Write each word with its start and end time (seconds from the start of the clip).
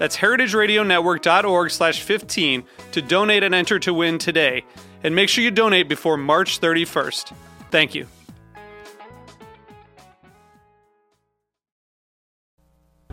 That's 0.00 0.16
heritageradionetwork.org 0.16 1.70
slash 1.70 2.00
15 2.00 2.64
to 2.92 3.02
donate 3.02 3.42
and 3.42 3.54
enter 3.54 3.78
to 3.80 3.92
win 3.92 4.16
today. 4.16 4.64
And 5.04 5.14
make 5.14 5.28
sure 5.28 5.44
you 5.44 5.50
donate 5.50 5.90
before 5.90 6.16
March 6.16 6.58
31st. 6.58 7.34
Thank 7.70 7.94
you. 7.94 8.06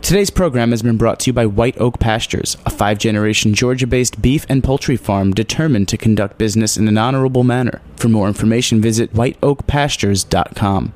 Today's 0.00 0.30
program 0.30 0.70
has 0.70 0.80
been 0.80 0.96
brought 0.96 1.20
to 1.20 1.26
you 1.26 1.34
by 1.34 1.44
White 1.44 1.78
Oak 1.78 1.98
Pastures, 1.98 2.56
a 2.64 2.70
five 2.70 2.96
generation 2.96 3.52
Georgia 3.52 3.86
based 3.86 4.22
beef 4.22 4.46
and 4.48 4.64
poultry 4.64 4.96
farm 4.96 5.34
determined 5.34 5.88
to 5.88 5.98
conduct 5.98 6.38
business 6.38 6.78
in 6.78 6.88
an 6.88 6.96
honorable 6.96 7.44
manner. 7.44 7.82
For 7.96 8.08
more 8.08 8.28
information, 8.28 8.80
visit 8.80 9.12
whiteoakpastures.com. 9.12 10.94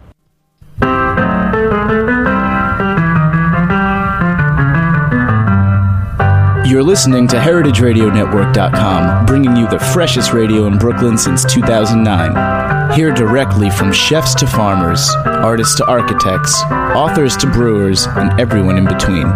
You're 6.73 6.83
listening 6.83 7.28
to 7.28 7.37
HeritageRadioNetwork.com, 7.37 9.27
bringing 9.27 9.55
you 9.56 9.69
the 9.69 9.78
freshest 9.78 10.33
radio 10.33 10.67
in 10.67 10.79
Brooklyn 10.79 11.19
since 11.19 11.45
2009. 11.45 12.92
Hear 12.97 13.12
directly 13.12 13.69
from 13.69 13.92
chefs 13.92 14.34
to 14.37 14.47
farmers, 14.47 15.06
artists 15.27 15.75
to 15.77 15.87
architects, 15.87 16.62
authors 16.62 17.37
to 17.37 17.47
brewers, 17.47 18.06
and 18.06 18.41
everyone 18.41 18.79
in 18.79 18.87
between. 18.87 19.27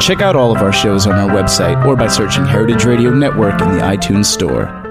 Check 0.00 0.22
out 0.22 0.36
all 0.36 0.56
of 0.56 0.62
our 0.62 0.72
shows 0.72 1.06
on 1.06 1.12
our 1.12 1.28
website 1.28 1.84
or 1.84 1.96
by 1.96 2.06
searching 2.08 2.46
Heritage 2.46 2.86
Radio 2.86 3.10
Network 3.10 3.60
in 3.60 3.72
the 3.72 3.80
iTunes 3.80 4.24
Store. 4.24 4.85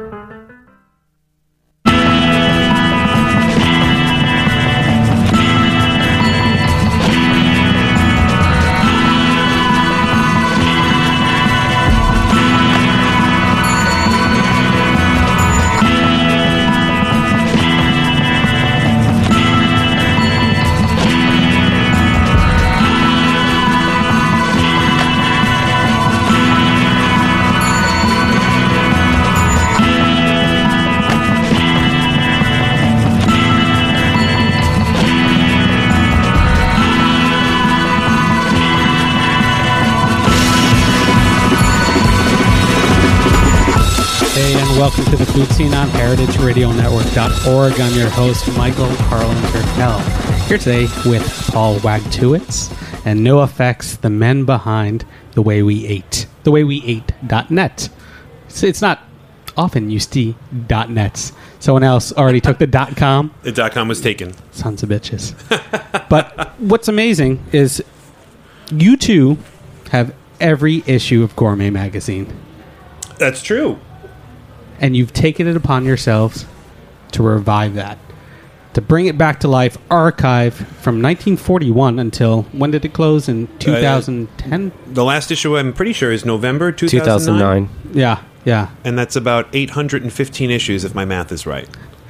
Welcome 44.85 45.05
to 45.05 45.17
the 45.17 45.25
Food 45.25 45.47
Seen 45.47 45.73
on 45.73 45.87
HeritageRadioNetwork.org. 45.87 47.81
I'm 47.81 47.93
your 47.97 48.07
host, 48.07 48.47
Michael 48.55 48.85
Harlan 48.85 49.35
Turkel. 49.35 50.47
Here 50.47 50.59
today 50.59 50.83
with 51.09 51.27
Paul 51.51 51.77
Wagtouicz 51.77 53.03
and 53.03 53.23
Noah 53.23 53.47
Fecks, 53.47 53.99
the 53.99 54.11
men 54.11 54.45
behind 54.45 55.03
The 55.31 55.41
Way 55.41 55.63
We 55.63 55.87
Ate. 55.87 56.27
The 56.43 56.51
Way 56.51 56.65
We 56.65 56.83
Ate.net. 56.85 57.89
It's 58.61 58.81
not 58.83 58.99
often 59.57 59.89
you 59.89 59.99
see 59.99 60.35
dot 60.67 60.91
.nets. 60.91 61.33
Someone 61.59 61.81
else 61.81 62.13
already 62.13 62.39
took 62.39 62.59
the 62.59 62.67
dot 62.67 62.95
.com. 62.95 63.33
The 63.41 63.53
dot 63.53 63.71
com 63.71 63.87
was 63.87 64.01
taken. 64.01 64.35
Sons 64.51 64.83
of 64.83 64.89
bitches. 64.89 65.33
but 66.09 66.59
what's 66.59 66.87
amazing 66.87 67.43
is 67.51 67.83
you 68.69 68.97
two 68.97 69.39
have 69.89 70.13
every 70.39 70.83
issue 70.85 71.23
of 71.23 71.35
Gourmet 71.35 71.71
Magazine. 71.71 72.31
That's 73.17 73.41
true. 73.41 73.79
And 74.79 74.95
you've 74.95 75.13
taken 75.13 75.47
it 75.47 75.55
upon 75.55 75.85
yourselves 75.85 76.45
to 77.11 77.23
revive 77.23 77.75
that, 77.75 77.97
to 78.73 78.81
bring 78.81 79.05
it 79.05 79.17
back 79.17 79.39
to 79.41 79.47
life, 79.47 79.77
archive 79.89 80.53
from 80.53 81.01
1941 81.01 81.99
until 81.99 82.43
when 82.51 82.71
did 82.71 82.83
it 82.83 82.93
close 82.93 83.29
in 83.29 83.47
2010? 83.59 84.71
The 84.87 85.03
last 85.03 85.31
issue, 85.31 85.57
I'm 85.57 85.73
pretty 85.73 85.93
sure, 85.93 86.11
is 86.11 86.25
November 86.25 86.71
2009. 86.71 87.67
2009. 87.67 87.97
yeah, 87.97 88.23
yeah. 88.43 88.69
And 88.83 88.97
that's 88.97 89.15
about 89.15 89.47
815 89.53 90.51
issues, 90.51 90.83
if 90.83 90.93
my 90.93 91.05
math 91.05 91.31
is 91.31 91.45
right. 91.45 91.69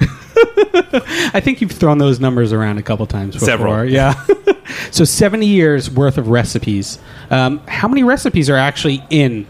I 1.32 1.40
think 1.40 1.60
you've 1.60 1.72
thrown 1.72 1.98
those 1.98 2.20
numbers 2.20 2.52
around 2.52 2.78
a 2.78 2.82
couple 2.82 3.06
times 3.06 3.34
before. 3.34 3.46
Several. 3.46 3.84
Yeah. 3.84 4.14
so 4.90 5.04
70 5.04 5.46
years 5.46 5.90
worth 5.90 6.18
of 6.18 6.28
recipes. 6.28 6.98
Um, 7.30 7.58
how 7.66 7.88
many 7.88 8.02
recipes 8.02 8.50
are 8.50 8.56
actually 8.56 9.02
in 9.08 9.46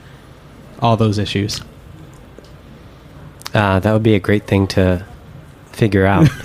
all 0.81 0.97
those 0.97 1.19
issues? 1.19 1.61
Uh, 3.57 3.79
that 3.81 3.93
would 3.93 4.03
be 4.03 4.15
a 4.15 4.21
great 4.21 4.47
thing 4.47 4.67
to 4.69 5.05
figure 5.73 6.07
out. 6.07 6.29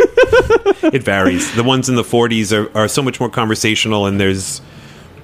It 0.84 1.04
varies. 1.04 1.54
the 1.56 1.64
ones 1.64 1.88
in 1.90 1.96
the 1.96 2.02
40s 2.04 2.52
are, 2.52 2.76
are 2.78 2.88
so 2.88 3.02
much 3.04 3.20
more 3.20 3.30
conversational, 3.30 4.08
and 4.08 4.20
there's 4.20 4.62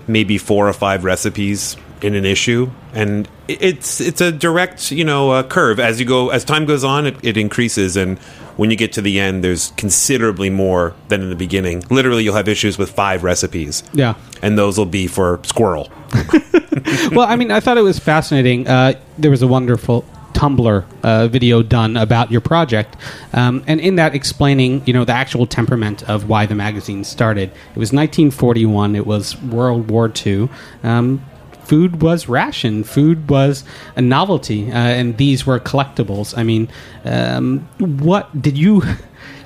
maybe 0.08 0.38
four 0.38 0.70
or 0.70 0.74
five 0.74 1.04
recipes 1.04 1.76
in 2.02 2.14
an 2.14 2.26
issue, 2.26 2.70
and 2.94 3.28
it's 3.48 4.00
it's 4.00 4.22
a 4.22 4.32
direct 4.32 4.92
you 4.92 5.04
know 5.04 5.32
uh, 5.32 5.44
curve 5.44 5.80
as 5.80 6.00
you 6.00 6.06
go 6.06 6.30
as 6.30 6.46
time 6.46 6.66
goes 6.66 6.84
on, 6.84 7.08
it, 7.08 7.16
it 7.24 7.38
increases, 7.38 7.98
and 7.98 8.20
when 8.56 8.70
you 8.70 8.78
get 8.78 8.94
to 8.94 9.02
the 9.02 9.20
end, 9.20 9.44
there's 9.44 9.72
considerably 9.78 10.50
more 10.52 10.94
than 11.10 11.22
in 11.22 11.30
the 11.30 11.36
beginning. 11.36 11.84
Literally, 11.90 12.24
you'll 12.24 12.36
have 12.36 12.48
issues 12.48 12.78
with 12.78 12.92
five 12.92 13.24
recipes, 13.24 13.84
Yeah. 13.94 14.14
and 14.44 14.58
those 14.58 14.78
will 14.78 14.86
be 14.86 15.08
for 15.08 15.40
squirrel. 15.44 15.92
well, 17.12 17.28
I 17.28 17.36
mean, 17.36 17.52
I 17.52 17.60
thought 17.60 17.78
it 17.78 17.84
was 17.84 17.98
fascinating. 18.00 18.68
Uh, 18.68 18.94
there 19.18 19.32
was 19.32 19.42
a 19.42 19.48
wonderful 19.48 20.06
Tumblr 20.38 20.86
uh, 21.02 21.28
video 21.28 21.64
done 21.64 21.98
about 21.98 22.32
your 22.32 22.42
project, 22.42 22.96
um, 23.34 23.64
and 23.66 23.80
in 23.80 23.96
that 23.96 24.14
explaining, 24.14 24.84
you 24.86 24.94
know, 24.94 25.04
the 25.04 25.14
actual 25.14 25.48
temperament 25.48 26.08
of 26.08 26.30
why 26.30 26.46
the 26.46 26.54
magazine 26.54 27.04
started. 27.04 27.50
It 27.50 27.80
was 27.80 27.92
1941. 27.92 28.96
It 28.96 29.08
was 29.08 29.42
World 29.42 29.90
War 29.90 30.12
II. 30.26 30.48
Um, 30.84 31.26
food 31.64 32.04
was 32.04 32.30
ration. 32.30 32.84
Food 32.84 33.32
was 33.32 33.64
a 33.96 34.02
novelty, 34.02 34.72
uh, 34.72 34.76
and 34.76 35.18
these 35.18 35.48
were 35.48 35.60
collectibles. 35.60 36.38
I 36.38 36.44
mean, 36.44 36.70
um, 37.04 37.68
what 37.80 38.40
did 38.40 38.58
you? 38.58 38.84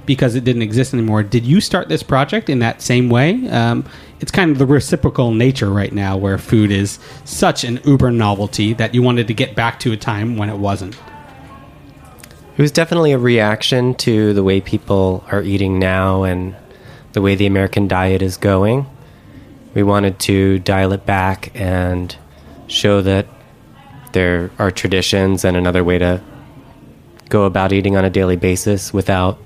because 0.06 0.36
it 0.36 0.44
didn't 0.44 0.64
exist 0.64 0.94
anymore. 0.94 1.24
Did 1.24 1.46
you 1.46 1.62
start 1.62 1.88
this 1.88 2.04
project 2.04 2.50
in 2.50 2.60
that 2.60 2.82
same 2.82 3.10
way? 3.10 3.48
It's 4.22 4.32
kind 4.32 4.52
of 4.52 4.60
the 4.60 4.68
reciprocal 4.68 5.32
nature 5.32 5.72
right 5.72 5.92
now 5.92 6.16
where 6.16 6.38
food 6.38 6.72
is 6.72 7.00
such 7.26 7.64
an 7.64 7.80
uber 7.84 8.12
novelty 8.12 8.74
that 8.74 8.94
you 8.94 9.02
wanted 9.02 9.28
to 9.28 9.34
get 9.34 9.56
back 9.56 9.80
to 9.80 9.92
a 9.92 9.98
time 9.98 10.38
when 10.38 10.48
it 10.48 10.58
wasn't. 10.58 10.96
it 12.56 12.62
was 12.62 12.72
definitely 12.72 13.14
a 13.14 13.18
reaction 13.18 13.96
to 13.96 14.34
the 14.34 14.44
way 14.44 14.62
people 14.62 15.26
are 15.32 15.42
eating 15.42 15.80
now 15.80 16.22
and 16.22 16.56
the 17.14 17.22
way 17.22 17.34
the 17.34 17.48
American 17.48 17.88
diet 17.88 18.22
is 18.22 18.38
going. 18.38 18.86
We 19.74 19.82
wanted 19.82 20.20
to 20.20 20.60
dial 20.60 20.94
it 20.94 21.04
back 21.04 21.52
and 21.56 22.16
show 22.68 23.02
that 23.02 23.26
there 24.12 24.52
are 24.60 24.70
traditions 24.70 25.44
and 25.44 25.58
another 25.58 25.84
way 25.84 25.98
to 25.98 26.22
go 27.30 27.46
about 27.46 27.74
eating 27.74 27.98
on 27.98 28.06
a 28.06 28.10
daily 28.12 28.36
basis 28.36 28.94
without, 28.94 29.40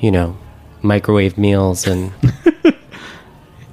you 0.00 0.10
know, 0.10 0.36
microwave 0.82 1.38
meals 1.38 1.86
and 1.86 2.12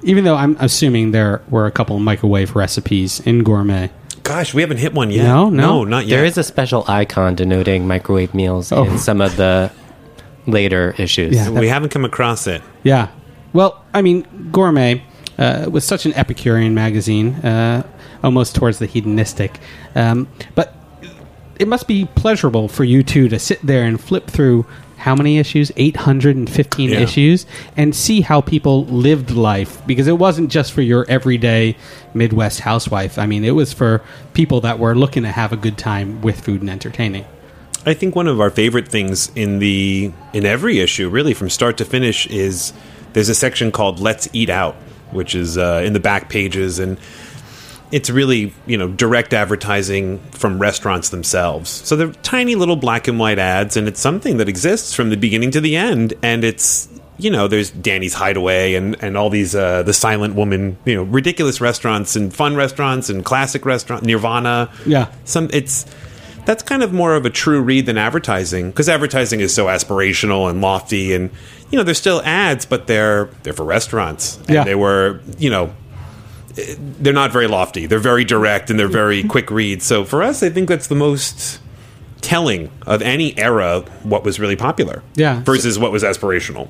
Even 0.06 0.24
though 0.24 0.36
I'm 0.36 0.56
assuming 0.60 1.10
there 1.10 1.42
were 1.50 1.66
a 1.66 1.70
couple 1.70 1.96
of 1.96 2.02
microwave 2.02 2.56
recipes 2.56 3.20
in 3.20 3.42
gourmet. 3.42 3.90
Gosh, 4.22 4.54
we 4.54 4.62
haven't 4.62 4.78
hit 4.78 4.94
one 4.94 5.10
yet. 5.10 5.24
No, 5.24 5.50
no. 5.50 5.84
not 5.84 6.06
yet. 6.06 6.16
There 6.16 6.24
is 6.24 6.38
a 6.38 6.42
special 6.42 6.84
icon 6.88 7.34
denoting 7.34 7.86
microwave 7.86 8.32
meals 8.32 8.72
Oh. 8.72 8.84
in 8.84 8.98
some 8.98 9.20
of 9.20 9.36
the 9.36 9.70
later 10.46 10.94
issues. 10.96 11.34
Yeah. 11.36 11.50
we 11.50 11.68
haven't 11.68 11.90
come 11.90 12.04
across 12.04 12.46
it. 12.46 12.62
Yeah. 12.82 13.08
Well, 13.52 13.84
I 13.92 14.02
mean, 14.02 14.22
Gourmet 14.52 15.02
uh, 15.38 15.68
was 15.70 15.84
such 15.84 16.06
an 16.06 16.12
Epicurean 16.14 16.72
magazine, 16.74 17.34
uh, 17.36 17.82
almost 18.22 18.54
towards 18.54 18.78
the 18.78 18.86
hedonistic. 18.86 19.58
Um, 19.94 20.28
but 20.54 20.74
it 21.58 21.66
must 21.68 21.86
be 21.88 22.06
pleasurable 22.14 22.68
for 22.68 22.84
you 22.84 23.02
two 23.02 23.28
to 23.28 23.38
sit 23.38 23.60
there 23.62 23.84
and 23.84 24.00
flip 24.00 24.26
through 24.28 24.66
how 24.96 25.14
many 25.14 25.38
issues? 25.38 25.70
815 25.76 26.90
Yeah. 26.90 27.00
issues, 27.00 27.46
and 27.76 27.94
see 27.94 28.20
how 28.22 28.40
people 28.40 28.84
lived 28.86 29.30
life. 29.30 29.80
Because 29.86 30.06
it 30.06 30.18
wasn't 30.18 30.50
just 30.50 30.72
for 30.72 30.82
your 30.82 31.04
everyday 31.08 31.76
Midwest 32.14 32.60
housewife. 32.60 33.18
I 33.18 33.26
mean, 33.26 33.44
it 33.44 33.54
was 33.54 33.72
for 33.72 34.02
people 34.32 34.60
that 34.62 34.78
were 34.78 34.94
looking 34.94 35.22
to 35.22 35.30
have 35.30 35.52
a 35.52 35.56
good 35.56 35.78
time 35.78 36.20
with 36.22 36.40
food 36.40 36.60
and 36.60 36.70
entertaining. 36.70 37.24
I 37.84 37.94
think 37.94 38.16
one 38.16 38.26
of 38.26 38.40
our 38.40 38.50
favorite 38.50 38.88
things 38.88 39.30
in 39.36 39.60
the 39.60 40.10
in 40.32 40.44
every 40.44 40.80
issue, 40.80 41.08
really 41.08 41.34
from 41.34 41.48
start 41.50 41.76
to 41.76 41.84
finish, 41.84 42.26
is 42.26 42.72
there's 43.12 43.28
a 43.28 43.34
section 43.34 43.70
called 43.70 44.00
"Let's 44.00 44.28
Eat 44.32 44.50
Out," 44.50 44.74
which 45.12 45.36
is 45.36 45.56
uh, 45.56 45.82
in 45.84 45.92
the 45.92 46.00
back 46.00 46.28
pages, 46.28 46.80
and 46.80 46.98
it's 47.92 48.10
really 48.10 48.52
you 48.66 48.76
know 48.76 48.88
direct 48.88 49.32
advertising 49.32 50.18
from 50.32 50.58
restaurants 50.58 51.10
themselves. 51.10 51.70
So 51.70 51.96
they're 51.96 52.12
tiny 52.22 52.54
little 52.54 52.76
black 52.76 53.08
and 53.08 53.18
white 53.18 53.38
ads, 53.38 53.76
and 53.76 53.88
it's 53.88 54.00
something 54.00 54.36
that 54.38 54.48
exists 54.48 54.94
from 54.94 55.10
the 55.10 55.16
beginning 55.16 55.50
to 55.52 55.60
the 55.60 55.76
end, 55.76 56.14
and 56.22 56.44
it's. 56.44 56.88
You 57.18 57.30
know, 57.30 57.48
there's 57.48 57.70
Danny's 57.70 58.12
Hideaway 58.12 58.74
and, 58.74 58.94
and 59.02 59.16
all 59.16 59.30
these 59.30 59.54
uh, 59.54 59.82
the 59.84 59.94
Silent 59.94 60.34
Woman, 60.34 60.76
you 60.84 60.94
know, 60.94 61.02
ridiculous 61.02 61.62
restaurants 61.62 62.14
and 62.14 62.30
fun 62.30 62.56
restaurants 62.56 63.08
and 63.08 63.24
classic 63.24 63.64
restaurant 63.64 64.02
Nirvana. 64.04 64.70
Yeah. 64.84 65.10
some 65.24 65.48
it's 65.50 65.86
that's 66.44 66.62
kind 66.62 66.82
of 66.82 66.92
more 66.92 67.14
of 67.14 67.24
a 67.24 67.30
true 67.30 67.62
read 67.62 67.86
than 67.86 67.96
advertising 67.96 68.68
because 68.70 68.90
advertising 68.90 69.40
is 69.40 69.54
so 69.54 69.64
aspirational 69.68 70.50
and 70.50 70.60
lofty 70.60 71.14
and 71.14 71.30
you 71.70 71.78
know 71.78 71.84
they're 71.84 71.94
still 71.94 72.20
ads 72.22 72.66
but 72.66 72.86
they're 72.86 73.30
they're 73.44 73.54
for 73.54 73.64
restaurants 73.64 74.36
and 74.40 74.50
Yeah. 74.50 74.64
they 74.64 74.74
were 74.74 75.20
you 75.38 75.48
know 75.48 75.72
they're 76.56 77.12
not 77.12 77.32
very 77.32 77.46
lofty. 77.46 77.86
They're 77.86 77.98
very 77.98 78.24
direct 78.24 78.70
and 78.70 78.78
they're 78.78 78.88
very 78.88 79.22
quick 79.34 79.50
reads. 79.50 79.84
So 79.84 80.04
for 80.04 80.22
us 80.22 80.42
i 80.42 80.50
think 80.50 80.68
that's 80.68 80.86
the 80.86 80.94
most 80.94 81.60
telling 82.26 82.70
of 82.86 83.02
any 83.02 83.36
era 83.38 83.84
what 84.02 84.24
was 84.24 84.40
really 84.40 84.56
popular 84.56 85.02
Yeah. 85.14 85.42
versus 85.44 85.78
what 85.78 85.92
was 85.92 86.02
aspirational 86.02 86.66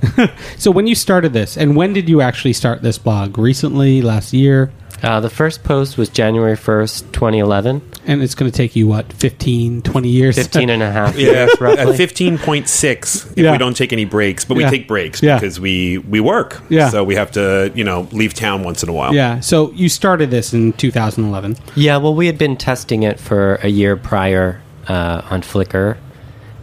So 0.59 0.71
when 0.71 0.87
you 0.87 0.95
started 0.95 1.33
this, 1.33 1.57
and 1.57 1.75
when 1.77 1.93
did 1.95 2.09
you 2.09 2.21
actually 2.21 2.53
start 2.53 2.83
this 2.83 2.99
blog? 2.99 3.39
Recently, 3.39 4.03
last 4.03 4.33
year? 4.35 4.71
Uh, 5.03 5.21
the 5.21 5.29
first 5.31 5.63
post 5.63 5.99
was 5.99 6.09
January 6.09 6.57
1st, 6.57 7.13
2011. 7.13 7.83
And 8.07 8.23
it's 8.23 8.35
going 8.35 8.51
to 8.51 8.57
take 8.57 8.75
you, 8.77 8.87
what, 8.89 9.13
15, 9.13 9.83
20 9.83 10.09
years? 10.09 10.37
15 10.37 10.71
and 10.71 10.83
a 10.83 10.91
half 10.91 11.19
yeah 11.19 11.33
years, 11.33 11.51
at 11.55 11.61
roughly. 11.61 11.97
15.6 11.97 13.33
if 13.33 13.39
Yeah. 13.39 13.53
we 13.53 13.59
don't 13.59 13.77
take 13.77 13.93
any 13.93 14.05
breaks 14.07 14.45
but 14.45 14.57
we 14.57 14.63
Yeah. 14.63 14.71
take 14.71 14.89
breaks 14.89 15.23
Yeah. 15.23 15.37
because 15.39 15.61
we 15.61 15.99
we 15.99 16.21
work 16.21 16.63
Yeah. 16.69 16.89
so 16.91 17.05
we 17.05 17.15
have 17.17 17.31
to 17.33 17.71
you 17.75 17.85
know 17.85 18.09
leave 18.13 18.33
town 18.35 18.63
once 18.63 18.83
in 18.83 18.89
a 18.89 18.93
while 18.93 19.15
Yeah, 19.15 19.41
so 19.41 19.71
you 19.73 19.89
started 19.89 20.31
this 20.31 20.53
in 20.55 20.73
2011. 20.75 21.57
Yeah, 21.75 21.97
well, 21.99 22.15
we 22.15 22.27
had 22.27 22.39
been 22.39 22.57
testing 22.57 23.03
it 23.03 23.19
for 23.21 23.57
a 23.63 23.69
year 23.69 23.97
prior 23.97 24.61
uh, 24.89 25.23
on 25.31 25.43
Flickr, 25.43 25.99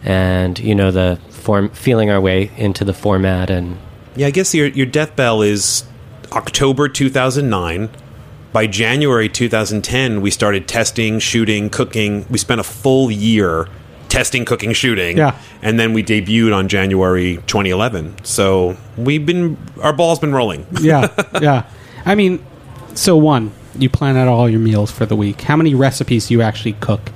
and 0.04 0.58
you 0.60 0.76
know 0.76 0.92
the 0.92 1.20
form, 1.30 1.70
feeling 1.70 2.10
our 2.10 2.22
way 2.22 2.52
into 2.58 2.84
the 2.86 2.94
format, 2.94 3.50
and 3.50 3.78
Yeah, 4.16 4.28
I 4.28 4.32
guess 4.32 4.54
your 4.54 4.68
your 4.68 4.86
death 4.86 5.16
bell 5.16 5.42
is 5.42 5.86
October 6.32 6.90
2009. 6.90 7.90
By 8.52 8.68
January 8.68 9.30
2010, 9.30 10.22
we 10.22 10.30
started 10.30 10.68
testing, 10.68 11.18
shooting, 11.18 11.72
cooking. 11.72 12.28
We 12.30 12.38
spent 12.38 12.62
a 12.62 12.64
full 12.64 13.10
year 13.10 13.68
testing, 14.10 14.46
cooking, 14.46 14.74
shooting. 14.74 15.18
Yeah. 15.18 15.36
And 15.64 15.80
then 15.80 15.92
we 15.92 16.04
debuted 16.04 16.56
on 16.56 16.68
January 16.68 17.38
2011. 17.48 18.24
So 18.24 18.78
we've 18.96 19.26
been, 19.26 19.58
our 19.82 19.92
ball's 19.92 20.20
been 20.20 20.34
rolling. 20.34 20.68
Yeah, 20.80 21.08
yeah. 21.42 21.68
I 22.06 22.14
mean, 22.14 22.46
so 22.94 23.18
one, 23.18 23.52
you 23.76 23.90
plan 23.90 24.16
out 24.16 24.28
all 24.28 24.48
your 24.48 24.60
meals 24.60 24.92
for 24.92 25.08
the 25.08 25.16
week. 25.16 25.42
How 25.42 25.56
many 25.58 25.74
recipes 25.74 26.28
do 26.28 26.36
you 26.36 26.44
actually 26.44 26.74
cook? 26.74 27.12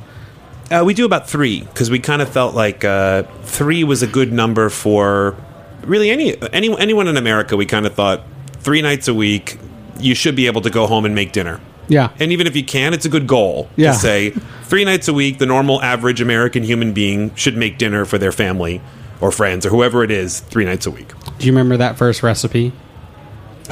Uh, 0.69 0.83
we 0.85 0.93
do 0.93 1.05
about 1.05 1.29
three 1.29 1.61
because 1.61 1.89
we 1.89 1.99
kind 1.99 2.21
of 2.21 2.29
felt 2.29 2.53
like 2.55 2.83
uh, 2.83 3.23
three 3.43 3.83
was 3.83 4.03
a 4.03 4.07
good 4.07 4.31
number 4.33 4.69
for 4.69 5.35
really 5.83 6.09
any, 6.09 6.35
any 6.53 6.77
anyone 6.79 7.07
in 7.07 7.15
America. 7.17 7.55
We 7.55 7.65
kind 7.65 7.85
of 7.85 7.93
thought 7.93 8.23
three 8.59 8.81
nights 8.81 9.07
a 9.07 9.13
week, 9.13 9.57
you 9.99 10.13
should 10.13 10.35
be 10.35 10.47
able 10.47 10.61
to 10.61 10.69
go 10.69 10.85
home 10.87 11.05
and 11.05 11.15
make 11.15 11.31
dinner. 11.31 11.61
Yeah, 11.89 12.09
And 12.19 12.33
even 12.33 12.47
if 12.47 12.55
you 12.57 12.65
can, 12.65 12.93
it's 12.93 13.05
a 13.05 13.09
good 13.09 13.27
goal 13.27 13.69
Yeah. 13.77 13.93
to 13.93 13.97
say 13.97 14.31
three 14.63 14.83
nights 14.83 15.07
a 15.07 15.13
week, 15.13 15.37
the 15.37 15.45
normal 15.45 15.81
average 15.81 16.19
American 16.19 16.63
human 16.63 16.91
being 16.91 17.33
should 17.35 17.55
make 17.55 17.77
dinner 17.77 18.03
for 18.03 18.17
their 18.17 18.33
family 18.33 18.81
or 19.21 19.31
friends 19.31 19.65
or 19.65 19.69
whoever 19.69 20.03
it 20.03 20.11
is 20.11 20.41
three 20.41 20.65
nights 20.65 20.85
a 20.85 20.91
week. 20.91 21.07
do 21.39 21.45
you 21.45 21.53
remember 21.53 21.77
that 21.77 21.97
first 21.97 22.23
recipe? 22.23 22.73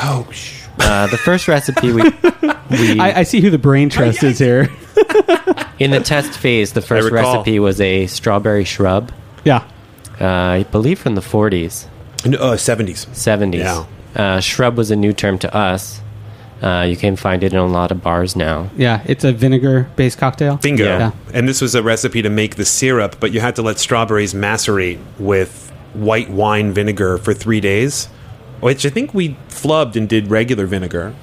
Oh, 0.01 0.25
sh- 0.31 0.61
uh, 0.79 1.07
the 1.07 1.17
first 1.17 1.49
recipe 1.49 1.91
we, 1.91 2.03
we 2.69 2.99
I, 3.01 3.19
I 3.19 3.23
see 3.23 3.41
who 3.41 3.49
the 3.49 3.57
brain 3.57 3.89
trust 3.89 4.23
is 4.23 4.39
here. 4.39 4.69
in 5.79 5.91
the 5.91 5.99
test 5.99 6.37
phase, 6.37 6.73
the 6.73 6.81
first 6.81 7.11
recall. 7.11 7.35
recipe 7.37 7.59
was 7.59 7.79
a 7.81 8.07
strawberry 8.07 8.63
shrub, 8.65 9.11
Yeah, 9.43 9.63
uh, 10.21 10.25
I 10.25 10.63
believe 10.71 10.99
from 10.99 11.15
the 11.15 11.21
40s, 11.21 11.87
no, 12.25 12.37
uh, 12.37 12.55
70s. 12.55 13.05
70s. 13.07 13.55
Yeah. 13.59 13.85
Uh, 14.15 14.39
shrub 14.39 14.77
was 14.77 14.91
a 14.91 14.95
new 14.95 15.11
term 15.13 15.37
to 15.39 15.53
us. 15.55 16.01
Uh, 16.63 16.83
you 16.89 16.95
can 16.95 17.15
find 17.17 17.43
it 17.43 17.51
in 17.51 17.59
a 17.59 17.65
lot 17.65 17.91
of 17.91 18.01
bars 18.01 18.35
now. 18.35 18.69
yeah. 18.77 19.03
It's 19.05 19.23
a 19.25 19.33
vinegar-based 19.33 20.17
cocktail. 20.17 20.55
Bingo. 20.57 20.85
Yeah. 20.85 21.11
And 21.33 21.47
this 21.49 21.59
was 21.61 21.75
a 21.75 21.83
recipe 21.83 22.21
to 22.21 22.29
make 22.29 22.55
the 22.55 22.63
syrup, 22.65 23.17
but 23.19 23.33
you 23.33 23.41
had 23.41 23.55
to 23.57 23.61
let 23.61 23.77
strawberries 23.77 24.33
macerate 24.33 24.97
with 25.19 25.71
white 25.93 26.29
wine 26.29 26.71
vinegar 26.71 27.17
for 27.17 27.33
three 27.33 27.59
days, 27.59 28.07
which 28.61 28.85
I 28.85 28.89
think 28.89 29.13
we 29.13 29.35
flubbed 29.49 29.95
and 29.97 30.07
did 30.07 30.29
regular 30.31 30.65
vinegar. 30.65 31.13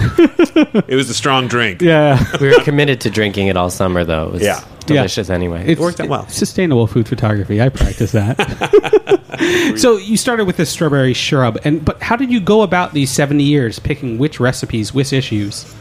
It 0.00 0.94
was 0.94 1.10
a 1.10 1.14
strong 1.14 1.48
drink. 1.48 1.82
Yeah, 1.82 2.22
We 2.40 2.48
were 2.48 2.62
committed 2.62 3.00
to 3.02 3.10
drinking 3.10 3.48
it 3.48 3.56
all 3.56 3.70
summer, 3.70 4.04
though. 4.04 4.26
It 4.28 4.32
was 4.32 4.42
Yeah. 4.42 4.64
delicious 4.86 5.30
anyway. 5.30 5.64
it's 5.66 5.80
worked 5.80 6.00
out 6.00 6.08
well. 6.08 6.28
Sustainable 6.28 6.86
food 6.86 7.06
photography. 7.08 7.60
I 7.60 7.68
practice 7.68 8.12
that. 8.12 9.74
so 9.76 9.96
you 9.96 10.16
started 10.16 10.44
with 10.46 10.56
this 10.56 10.70
strawberry 10.70 11.14
shrub, 11.14 11.58
and 11.64 11.84
but 11.84 12.02
how 12.02 12.16
did 12.16 12.30
you 12.30 12.40
go 12.40 12.62
about 12.62 12.92
these 12.92 13.10
seventy 13.10 13.44
years 13.44 13.78
picking 13.78 14.18
which 14.18 14.40
recipes, 14.40 14.92
which 14.94 15.12
issues? 15.12 15.72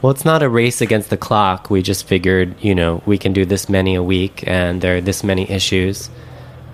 Well, 0.00 0.12
it's 0.12 0.24
not 0.24 0.44
a 0.44 0.48
race 0.48 0.80
against 0.80 1.10
the 1.10 1.16
clock. 1.16 1.70
We 1.70 1.82
just 1.82 2.06
figured, 2.06 2.54
you 2.62 2.72
know, 2.72 3.02
we 3.04 3.18
can 3.18 3.32
do 3.32 3.44
this 3.44 3.68
many 3.68 3.96
a 3.96 4.02
week, 4.02 4.44
and 4.46 4.80
there 4.80 4.98
are 4.98 5.00
this 5.00 5.24
many 5.24 5.50
issues. 5.50 6.08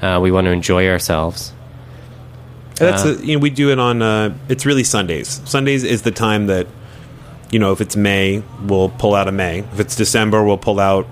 Uh, 0.03 0.19
we 0.23 0.31
want 0.31 0.45
to 0.47 0.51
enjoy 0.51 0.89
ourselves. 0.91 1.54
That's 2.77 3.05
a, 3.05 3.25
you 3.25 3.35
know 3.35 3.39
we 3.41 3.51
do 3.51 3.71
it 3.71 3.79
on 3.79 4.03
uh, 4.03 4.37
it's 4.49 4.67
really 4.67 4.85
Sundays. 4.85 5.41
Sundays 5.45 5.85
is 5.85 6.03
the 6.03 6.11
time 6.11 6.47
that 6.47 6.67
you 7.51 7.59
know 7.59 7.73
if 7.73 7.81
it's 7.81 7.97
May 7.97 8.43
we'll 8.63 8.89
pull 8.89 9.15
out 9.15 9.29
a 9.29 9.33
May. 9.33 9.61
If 9.61 9.81
it's 9.81 9.97
December 9.97 10.43
we'll 10.43 10.59
pull 10.59 10.81
out 10.81 11.07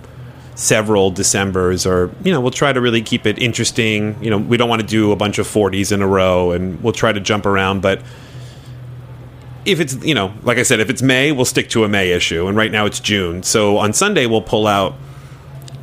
several 0.54 1.11
Decembers 1.12 1.87
or 1.87 2.11
you 2.25 2.33
know 2.33 2.40
we'll 2.40 2.50
try 2.50 2.73
to 2.73 2.81
really 2.81 3.02
keep 3.02 3.26
it 3.26 3.38
interesting. 3.38 4.16
You 4.23 4.31
know 4.31 4.38
we 4.38 4.57
don't 4.57 4.69
want 4.69 4.83
to 4.83 4.87
do 4.87 5.12
a 5.12 5.16
bunch 5.16 5.38
of 5.38 5.47
40s 5.47 5.92
in 5.92 6.02
a 6.02 6.07
row 6.07 6.50
and 6.50 6.83
we'll 6.83 6.92
try 6.92 7.12
to 7.12 7.21
jump 7.21 7.47
around 7.47 7.81
but 7.81 8.02
if 9.64 9.78
it's 9.78 9.95
you 10.04 10.14
know 10.14 10.35
like 10.42 10.59
I 10.59 10.64
said 10.64 10.81
if 10.81 10.90
it's 10.90 11.02
May 11.02 11.31
we'll 11.31 11.45
stick 11.45 11.69
to 11.71 11.85
a 11.85 11.88
May 11.88 12.11
issue 12.11 12.49
and 12.49 12.57
right 12.57 12.73
now 12.73 12.87
it's 12.87 12.99
June. 12.99 13.42
So 13.45 13.78
on 13.78 13.92
Sunday 13.92 14.26
we'll 14.26 14.42
pull 14.42 14.66
out 14.66 14.95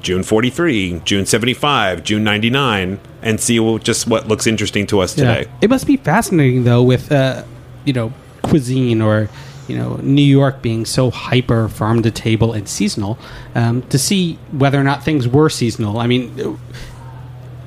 June 0.01 0.24
43, 0.24 1.01
June 1.03 1.25
75, 1.25 2.03
June 2.03 2.24
99 2.24 3.00
and 3.22 3.40
see 3.40 3.78
just 3.80 4.08
what 4.08 4.28
looks 4.28 4.48
interesting 4.48 4.88
to 4.88 5.00
us 5.00 5.14
today. 5.14 5.48
It 5.62 5.70
must 5.70 5.88
be 5.88 5.98
fascinating 5.98 6.64
though 6.64 6.84
with 6.84 7.12
uh, 7.12 7.44
you 7.86 7.94
know 7.94 8.14
cuisine 8.44 9.02
or 9.02 9.30
you 9.68 9.78
know 9.78 9.96
New 9.98 10.22
York 10.22 10.62
being 10.62 10.86
so 10.86 11.12
hyper 11.12 11.70
farm 11.70 12.02
to 12.04 12.12
table 12.12 12.54
and 12.54 12.68
seasonal 12.68 13.18
um, 13.56 13.82
to 13.84 14.00
see 14.00 14.36
whether 14.52 14.80
or 14.80 14.84
not 14.84 15.04
things 15.04 15.28
were 15.28 15.50
seasonal. 15.50 16.00
I 16.00 16.08
mean, 16.08 16.60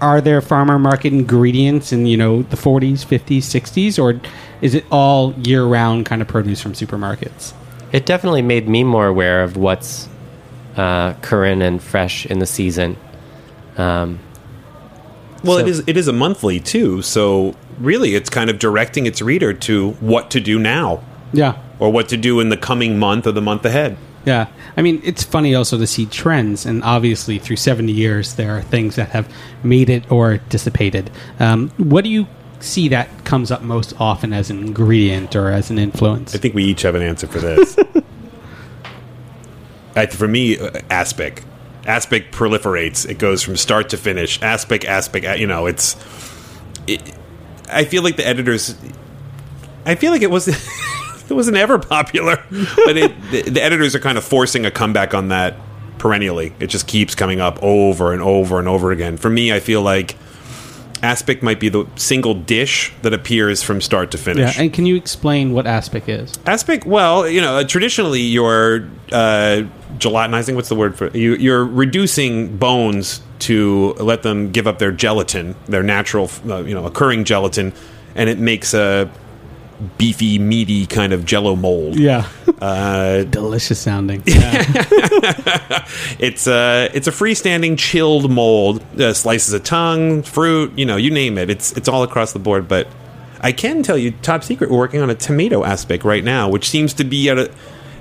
are 0.01 0.21
there 0.21 0.41
farmer 0.41 0.79
market 0.79 1.13
ingredients 1.13 1.93
in 1.93 2.07
you 2.07 2.17
know 2.17 2.43
the 2.43 2.57
40s, 2.57 3.07
50s, 3.07 3.39
60s, 3.39 4.03
or 4.03 4.21
is 4.61 4.75
it 4.75 4.85
all 4.91 5.33
year 5.35 5.65
round 5.65 6.07
kind 6.07 6.21
of 6.21 6.29
produce 6.29 6.61
from 6.61 6.73
supermarkets? 6.73 7.53
It 7.93 8.07
definitely 8.07 8.43
made 8.43 8.69
me 8.69 8.85
more 8.85 9.07
aware 9.07 9.43
of 9.43 9.57
what's 9.57 10.09
uh, 10.77 11.13
current 11.15 11.63
and 11.63 11.83
fresh 11.83 12.27
in 12.27 12.39
the 12.39 12.47
season. 12.47 12.97
Um, 13.77 14.19
Well, 15.45 15.59
So- 15.59 15.65
it 15.65 15.69
is 15.69 15.83
it 15.87 15.97
is 15.97 16.09
a 16.09 16.13
monthly 16.13 16.61
too, 16.61 17.03
so 17.03 17.55
really 17.81 18.15
it's 18.15 18.31
kind 18.31 18.49
of 18.51 18.59
directing 18.59 19.07
its 19.07 19.21
reader 19.21 19.53
to 19.53 19.91
what 20.01 20.31
to 20.31 20.41
do 20.41 20.59
now 20.59 21.01
Yeah. 21.33 21.55
or 21.79 21.91
what 21.91 22.09
to 22.11 22.17
do 22.17 22.41
in 22.41 22.49
the 22.49 22.57
coming 22.57 22.99
month 22.99 23.27
or 23.27 23.33
the 23.33 23.43
month 23.43 23.65
ahead. 23.65 23.97
Yeah. 24.25 24.47
I 24.77 24.83
mean, 24.83 25.01
it's 25.05 25.25
funny 25.25 25.53
also 25.55 25.77
to 25.79 25.87
see 25.87 26.07
trends, 26.07 26.65
and 26.65 26.83
obviously 26.85 27.39
through 27.39 27.57
70 27.57 27.93
years, 27.93 28.35
there 28.35 28.57
are 28.57 28.63
things 28.63 28.95
that 28.95 29.09
have 29.11 29.27
made 29.65 29.91
it 29.91 30.05
or 30.13 30.39
dissipated. 30.49 31.11
Um, 31.41 31.73
what 31.77 32.05
do 32.05 32.11
you 32.11 32.29
see 32.61 32.87
that 32.89 33.09
comes 33.25 33.51
up 33.51 33.63
most 33.63 33.93
often 33.99 34.33
as 34.33 34.49
an 34.49 34.61
ingredient 34.61 35.35
or 35.35 35.51
as 35.51 35.71
an 35.71 35.79
influence? 35.81 36.37
I 36.37 36.39
think 36.39 36.55
we 36.55 36.63
each 36.63 36.83
have 36.83 36.95
an 36.95 37.03
answer 37.03 37.27
for 37.27 37.41
this. 37.41 37.77
I, 39.97 40.07
for 40.07 40.29
me, 40.29 40.57
uh, 40.59 40.71
aspic. 40.89 41.43
Aspic 41.87 42.31
proliferates. 42.33 43.09
It 43.09 43.19
goes 43.19 43.43
from 43.43 43.57
start 43.57 43.91
to 43.91 43.97
finish. 43.97 44.41
Aspic, 44.41 44.85
aspic. 44.85 45.25
You 45.39 45.47
know, 45.47 45.67
it's 45.67 45.97
it, 46.87 47.15
I 47.69 47.85
feel 47.85 48.03
like 48.03 48.17
the 48.17 48.27
editors. 48.27 48.77
I 49.85 49.95
feel 49.95 50.12
like 50.12 50.23
it 50.23 50.31
was. 50.31 50.49
it 51.31 51.35
wasn't 51.35 51.57
ever 51.57 51.79
popular, 51.79 52.37
but 52.51 52.97
it, 52.97 53.31
the, 53.31 53.43
the 53.43 53.62
editors 53.62 53.95
are 53.95 54.01
kind 54.01 54.19
of 54.19 54.25
forcing 54.25 54.67
a 54.67 54.71
comeback 54.71 55.15
on 55.15 55.29
that 55.29 55.57
perennially. 55.99 56.55
It 56.61 56.67
just 56.69 56.87
keeps 56.87 57.15
coming 57.15 57.41
up 57.41 57.61
over 57.62 58.12
and 58.12 58.23
over 58.23 58.59
and 58.59 58.69
over 58.69 58.93
again. 58.93 59.17
For 59.17 59.31
me, 59.31 59.53
I 59.53 59.61
feel 59.61 59.83
like 59.83 60.17
aspic 61.03 61.43
might 61.43 61.59
be 61.59 61.69
the 61.69 61.85
single 61.97 62.35
dish 62.35 62.93
that 63.03 63.13
appears 63.13 63.63
from 63.63 63.81
start 63.81 64.11
to 64.13 64.19
finish. 64.19 64.57
Yeah, 64.57 64.63
and 64.63 64.73
can 64.73 64.87
you 64.87 64.97
explain 64.97 65.53
what 65.53 65.67
aspic 65.67 66.09
is? 66.09 66.33
Aspic, 66.47 66.87
well, 66.87 67.29
you 67.29 67.41
know, 67.41 67.65
traditionally 67.65 68.21
you're 68.21 68.89
uh, 69.11 69.65
gelatinizing. 69.99 70.55
What's 70.55 70.69
the 70.69 70.77
word 70.77 70.97
for 70.97 71.09
you? 71.17 71.35
You're 71.35 71.65
reducing 71.65 72.57
bones 72.57 73.21
to 73.41 73.95
let 73.95 74.23
them 74.23 74.53
give 74.53 74.67
up 74.67 74.79
their 74.79 74.93
gelatin, 74.93 75.57
their 75.67 75.83
natural, 75.83 76.31
uh, 76.49 76.63
you 76.63 76.75
know, 76.75 76.87
occurring 76.87 77.25
gelatin, 77.25 77.73
and 78.15 78.31
it 78.31 78.39
makes 78.39 78.73
a 78.73 79.11
beefy, 79.99 80.39
meaty 80.39 80.87
kind 80.87 81.12
of 81.12 81.25
Jello 81.25 81.57
mold. 81.57 81.97
Yeah, 81.97 82.29
Uh, 82.62 83.25
delicious 83.25 83.79
sounding. 83.81 84.23
Yeah. 84.27 84.62
it's 86.19 86.47
a 86.47 86.89
it's 86.95 87.09
a 87.09 87.11
freestanding 87.11 87.77
chilled 87.79 88.31
mold. 88.31 88.83
Uh, 89.01 89.12
slices 89.12 89.53
of 89.53 89.65
tongue, 89.65 90.23
fruit, 90.23 90.77
you 90.79 90.87
know, 90.87 90.97
you 90.97 91.11
name 91.11 91.39
it. 91.39 91.51
It's 91.51 91.73
it's 91.73 91.89
all 91.89 92.03
across 92.03 92.33
the 92.33 92.39
board. 92.39 92.69
But 92.69 92.87
I 93.41 93.51
can 93.53 93.83
tell 93.83 93.99
you, 93.99 94.12
top 94.23 94.45
secret, 94.45 94.71
we're 94.71 94.79
working 94.79 95.01
on 95.01 95.11
a 95.11 95.15
tomato 95.17 95.65
aspic 95.65 96.05
right 96.05 96.23
now, 96.23 96.49
which 96.49 96.69
seems 96.69 96.95
to 96.95 97.05
be 97.05 97.29
at 97.29 97.39
a, 97.39 97.51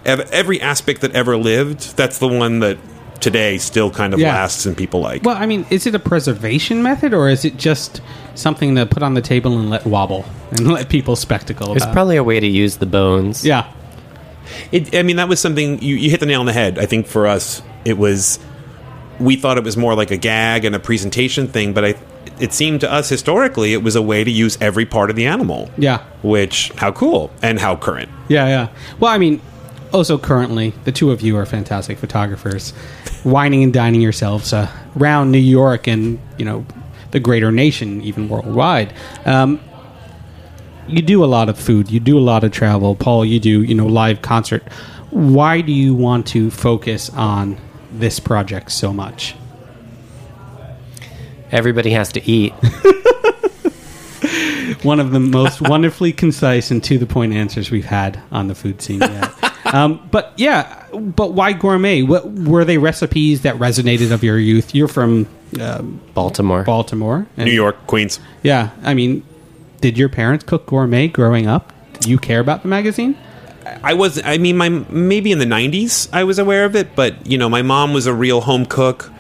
every 0.06 0.62
aspic 0.62 1.00
that 1.00 1.12
ever 1.16 1.38
lived. 1.38 1.98
That's 1.98 2.20
the 2.20 2.28
one 2.28 2.60
that 2.60 2.78
today 3.22 3.58
still 3.58 3.90
kind 3.92 4.14
of 4.14 4.20
Yeah. 4.20 4.34
lasts 4.34 4.66
and 4.66 4.76
people 4.76 5.00
like. 5.00 5.24
well, 5.24 5.38
I 5.38 5.46
mean, 5.46 5.66
is 5.70 5.86
it 5.88 5.96
a 5.96 6.00
preservation 6.00 6.84
method 6.84 7.14
or 7.14 7.30
is 7.30 7.46
it 7.46 7.56
just 7.58 8.02
something 8.36 8.76
to 8.76 8.86
put 8.86 9.04
on 9.04 9.14
the 9.14 9.22
table 9.22 9.58
and 9.60 9.70
let 9.70 9.86
wobble 9.86 10.26
and 10.52 10.68
let 10.74 10.90
people 10.90 11.16
spectacle 11.16 11.68
There's 11.68 11.84
about? 11.84 11.94
probably 11.94 12.18
a 12.18 12.24
way 12.24 12.40
to 12.40 12.48
use 12.48 12.78
the 12.78 12.86
bones. 12.86 13.46
yeah, 13.46 13.72
It, 14.72 14.96
I 14.96 15.04
mean, 15.04 15.16
that 15.18 15.30
was 15.30 15.40
something 15.40 15.82
you, 15.82 15.96
you 15.96 16.10
hit 16.10 16.20
the 16.20 16.26
nail 16.26 16.40
on 16.42 16.46
the 16.46 16.54
head. 16.54 16.78
I 16.80 16.86
think 16.86 17.08
for 17.08 17.28
us, 17.28 17.62
it 17.86 17.98
was 17.98 18.40
we 19.20 19.36
thought 19.36 19.58
it 19.58 19.64
was 19.64 19.78
more 19.78 19.94
like 19.94 20.10
a 20.12 20.18
gag 20.18 20.66
and 20.66 20.74
a 20.76 20.80
presentation 20.80 21.48
thing, 21.48 21.74
but 21.74 21.86
I, 21.86 21.96
it 22.40 22.54
seemed 22.54 22.82
to 22.82 22.92
us 22.92 23.08
historically 23.08 23.74
it 23.74 23.84
was 23.84 23.96
a 23.96 24.02
way 24.02 24.24
to 24.24 24.32
use 24.32 24.58
every 24.60 24.86
part 24.86 25.12
of 25.12 25.16
the 25.16 25.28
animal. 25.28 25.70
yeah, 25.78 26.00
Which 26.24 26.72
how 26.78 26.92
cool 26.92 27.30
and 27.44 27.60
how 27.60 27.76
current. 27.76 28.10
yeah, 28.30 28.48
yeah. 28.48 28.68
Well, 29.00 29.12
I 29.12 29.20
mean, 29.20 29.40
also 29.94 30.18
currently, 30.18 30.74
the 30.84 30.92
two 30.92 31.12
of 31.12 31.22
you 31.22 31.38
are 31.38 31.46
fantastic 31.46 31.98
photographers, 31.98 32.74
wining 33.24 33.64
and 33.64 33.74
dining 33.74 34.02
yourselves 34.02 34.54
uh, 34.54 34.72
around 34.98 35.32
New 35.32 35.38
York 35.38 35.88
and 35.88 36.20
you 36.38 36.46
know 36.46 36.66
the 37.12 37.20
greater 37.20 37.52
nation, 37.52 38.02
even 38.02 38.30
worldwide. 38.30 38.94
Um, 39.26 39.60
you 40.88 41.02
do 41.02 41.24
a 41.24 41.28
lot 41.28 41.50
of 41.50 41.58
food. 41.60 41.92
You 41.92 42.00
do 42.00 42.18
a 42.18 42.22
lot 42.22 42.44
of 42.44 42.52
travel. 42.52 42.96
Paul, 42.96 43.26
you 43.26 43.40
do 43.40 43.64
you 43.64 43.76
know 43.76 43.88
live 43.88 44.22
concert. 44.22 44.64
Why 45.10 45.62
do 45.62 45.72
you 45.72 45.94
want 45.94 46.28
to 46.28 46.50
focus 46.52 47.10
on 47.10 47.58
this 47.92 48.20
project 48.20 48.72
so 48.72 48.94
much? 48.94 49.36
Everybody 51.52 51.92
has 51.92 52.12
to 52.14 52.22
eat. 52.30 52.54
One 54.84 55.02
of 55.02 55.12
the 55.12 55.20
most 55.20 55.62
wonderfully 55.70 56.14
concise 56.14 56.72
and 56.72 56.82
to 56.86 56.98
the 56.98 57.06
point 57.06 57.34
answers 57.34 57.70
we've 57.72 57.86
had 57.86 58.22
on 58.32 58.48
the 58.48 58.56
Food 58.56 58.82
Seen 58.82 59.02
yet. 59.02 59.51
Um, 59.72 60.08
but 60.12 60.34
yeah, 60.38 60.86
but 60.94 61.34
why 61.34 61.54
gourmet? 61.54 62.02
What 62.04 62.30
were 62.32 62.66
they 62.66 62.78
recipes 62.78 63.42
that 63.42 63.56
resonated 63.56 64.12
of 64.12 64.24
your 64.24 64.38
youth? 64.38 64.76
You're 64.76 64.88
from 64.88 65.28
um, 65.60 66.02
Baltimore. 66.14 66.64
Baltimore, 66.64 67.28
and- 67.38 67.46
New 67.46 67.54
York, 67.54 67.88
Queens. 67.88 68.20
Yeah, 68.44 68.72
I 68.84 68.94
mean, 68.94 69.24
did 69.80 69.98
your 69.98 70.10
parents 70.10 70.44
cook 70.44 70.66
gourmet 70.66 71.08
growing 71.08 71.48
up? 71.48 71.74
Did 71.94 72.06
you 72.06 72.18
care 72.18 72.40
about 72.40 72.62
the 72.64 72.68
magazine? 72.68 73.18
I 73.84 73.94
was. 73.94 74.22
I 74.24 74.38
mean, 74.38 74.58
my 74.58 74.70
maybe 74.70 75.32
in 75.32 75.40
the 75.40 75.46
'90s 75.46 76.10
I 76.12 76.24
was 76.24 76.40
aware 76.40 76.66
of 76.66 76.76
it, 76.76 76.96
but 76.96 77.26
you 77.28 77.38
know, 77.38 77.50
my 77.50 77.62
mom 77.62 77.94
was 77.94 78.08
a 78.08 78.14
real 78.14 78.42
home 78.42 78.66
cook. 78.66 79.12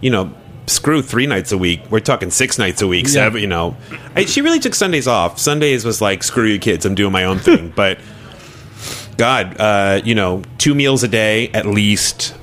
You 0.00 0.10
know, 0.10 0.34
screw 0.66 1.02
three 1.02 1.26
nights 1.26 1.52
a 1.52 1.58
week. 1.58 1.82
We're 1.90 2.00
talking 2.00 2.30
six 2.30 2.58
nights 2.58 2.82
a 2.82 2.86
week. 2.86 3.08
Seven. 3.08 3.40
You 3.40 3.46
know, 3.46 3.76
I, 4.14 4.24
she 4.24 4.42
really 4.42 4.58
took 4.58 4.74
Sundays 4.74 5.06
off. 5.06 5.38
Sundays 5.38 5.84
was 5.84 6.00
like, 6.00 6.22
screw 6.22 6.46
you 6.46 6.58
kids. 6.58 6.84
I'm 6.84 6.94
doing 6.94 7.12
my 7.12 7.24
own 7.24 7.38
thing. 7.38 7.70
but 7.76 7.98
God, 9.16 9.56
uh, 9.58 10.00
you 10.04 10.14
know, 10.14 10.42
two 10.58 10.74
meals 10.74 11.02
a 11.02 11.08
day 11.08 11.48
at 11.48 11.66
least. 11.66 12.34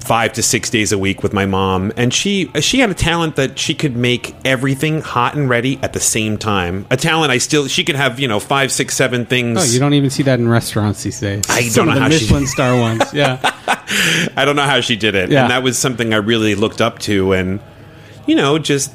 Five 0.00 0.32
to 0.34 0.42
six 0.42 0.70
days 0.70 0.90
a 0.90 0.96
week 0.96 1.22
with 1.22 1.34
my 1.34 1.44
mom, 1.44 1.92
and 1.94 2.14
she 2.14 2.50
she 2.60 2.78
had 2.78 2.88
a 2.88 2.94
talent 2.94 3.36
that 3.36 3.58
she 3.58 3.74
could 3.74 3.94
make 3.94 4.34
everything 4.42 5.02
hot 5.02 5.34
and 5.34 5.50
ready 5.50 5.78
at 5.82 5.92
the 5.92 6.00
same 6.00 6.38
time. 6.38 6.86
A 6.90 6.96
talent 6.96 7.30
I 7.30 7.36
still 7.36 7.68
she 7.68 7.84
could 7.84 7.96
have 7.96 8.18
you 8.18 8.26
know 8.26 8.40
five, 8.40 8.72
six, 8.72 8.96
seven 8.96 9.26
things. 9.26 9.58
Oh, 9.60 9.64
you 9.70 9.78
don't 9.78 9.92
even 9.92 10.08
see 10.08 10.22
that 10.22 10.38
in 10.40 10.48
restaurants 10.48 11.02
these 11.02 11.20
days. 11.20 11.44
I 11.50 11.60
don't 11.60 11.70
Some 11.70 11.86
know 11.88 11.92
of 11.92 11.96
the 11.98 12.02
how 12.04 12.38
she- 12.40 12.46
star 12.46 12.80
ones. 12.80 13.02
Yeah, 13.12 13.38
I 14.34 14.46
don't 14.46 14.56
know 14.56 14.62
how 14.62 14.80
she 14.80 14.96
did 14.96 15.14
it. 15.14 15.28
Yeah. 15.30 15.42
And 15.42 15.50
that 15.50 15.62
was 15.62 15.76
something 15.78 16.14
I 16.14 16.18
really 16.18 16.54
looked 16.54 16.80
up 16.80 17.00
to. 17.00 17.34
And, 17.34 17.60
you 18.28 18.36
know, 18.36 18.58
just 18.58 18.92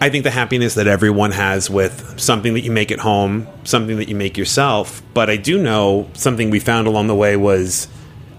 I 0.00 0.10
think 0.10 0.22
the 0.22 0.30
happiness 0.30 0.74
that 0.74 0.86
everyone 0.86 1.32
has 1.32 1.68
with 1.68 2.20
something 2.20 2.54
that 2.54 2.60
you 2.60 2.70
make 2.70 2.92
at 2.92 3.00
home, 3.00 3.48
something 3.64 3.96
that 3.96 4.08
you 4.08 4.14
make 4.14 4.36
yourself. 4.38 5.02
But 5.14 5.28
I 5.30 5.36
do 5.36 5.60
know 5.60 6.08
something 6.12 6.50
we 6.50 6.60
found 6.60 6.86
along 6.86 7.08
the 7.08 7.14
way 7.16 7.36
was 7.36 7.88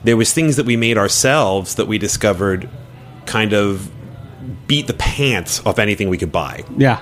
there 0.03 0.15
was 0.15 0.31
things 0.33 0.55
that 0.55 0.65
we 0.65 0.77
made 0.77 0.97
ourselves 0.97 1.75
that 1.75 1.87
we 1.87 1.97
discovered 1.97 2.69
kind 3.25 3.53
of 3.53 3.91
beat 4.67 4.87
the 4.87 4.93
pants 4.93 5.65
off 5.65 5.79
anything 5.79 6.07
we 6.09 6.17
could 6.17 6.31
buy. 6.31 6.63
yeah. 6.77 7.01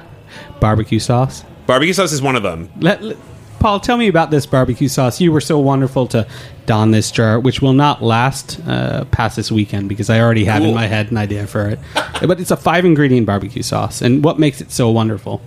Barbecue 0.60 1.00
sauce. 1.00 1.44
Barbecue 1.68 1.94
sauce 1.94 2.12
is 2.14 2.22
one 2.22 2.36
of 2.38 2.44
them. 2.44 2.72
Let, 2.80 3.04
let- 3.04 3.18
Paul, 3.64 3.80
tell 3.80 3.96
me 3.96 4.10
about 4.10 4.30
this 4.30 4.46
barbecue 4.46 4.90
sauce. 4.90 5.22
You 5.22 5.32
were 5.32 5.40
so 5.40 5.58
wonderful 5.58 6.06
to 6.08 6.28
don 6.66 6.92
this 6.92 7.10
jar, 7.12 7.40
which 7.40 7.62
will 7.62 7.72
not 7.72 8.04
last 8.04 8.60
uh, 8.68 9.06
past 9.06 9.38
this 9.38 9.54
weekend 9.54 9.88
because 9.88 10.10
I 10.10 10.20
already 10.20 10.44
have 10.44 10.64
in 10.64 10.76
my 10.76 10.86
head 10.86 11.12
an 11.12 11.16
idea 11.18 11.48
for 11.48 11.70
it. 11.70 11.80
but 12.28 12.42
it's 12.42 12.52
a 12.52 12.58
five 12.58 12.84
ingredient 12.84 13.26
barbecue 13.26 13.64
sauce, 13.64 14.02
and 14.02 14.22
what 14.22 14.38
makes 14.38 14.60
it 14.60 14.70
so 14.70 14.90
wonderful? 14.90 15.42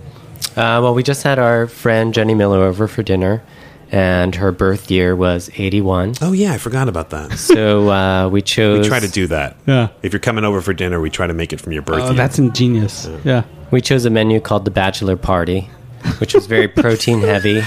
Uh, 0.55 0.81
well, 0.81 0.95
we 0.95 1.03
just 1.03 1.21
had 1.21 1.37
our 1.37 1.67
friend 1.67 2.11
Jenny 2.11 2.33
Miller 2.33 2.63
over 2.63 2.87
for 2.87 3.03
dinner, 3.03 3.43
and 3.91 4.33
her 4.33 4.51
birth 4.51 4.89
year 4.89 5.15
was 5.15 5.51
81. 5.55 6.15
Oh, 6.19 6.31
yeah, 6.31 6.53
I 6.53 6.57
forgot 6.57 6.89
about 6.89 7.11
that. 7.11 7.33
So 7.37 7.91
uh, 7.91 8.29
we 8.29 8.41
chose. 8.41 8.79
We 8.81 8.87
try 8.89 8.99
to 8.99 9.07
do 9.07 9.27
that. 9.27 9.57
Yeah. 9.67 9.89
If 10.01 10.11
you're 10.11 10.19
coming 10.19 10.43
over 10.43 10.61
for 10.61 10.73
dinner, 10.73 10.99
we 10.99 11.11
try 11.11 11.27
to 11.27 11.35
make 11.35 11.53
it 11.53 11.61
from 11.61 11.71
your 11.71 11.83
birthday. 11.83 12.07
Oh, 12.07 12.13
that's 12.13 12.39
ingenious. 12.39 13.07
Yeah. 13.23 13.43
We 13.69 13.79
chose 13.79 14.05
a 14.05 14.09
menu 14.09 14.39
called 14.39 14.65
the 14.65 14.71
Bachelor 14.71 15.17
Party, 15.17 15.69
which 16.17 16.33
was 16.33 16.47
very 16.47 16.67
protein 16.81 17.21
heavy. 17.21 17.61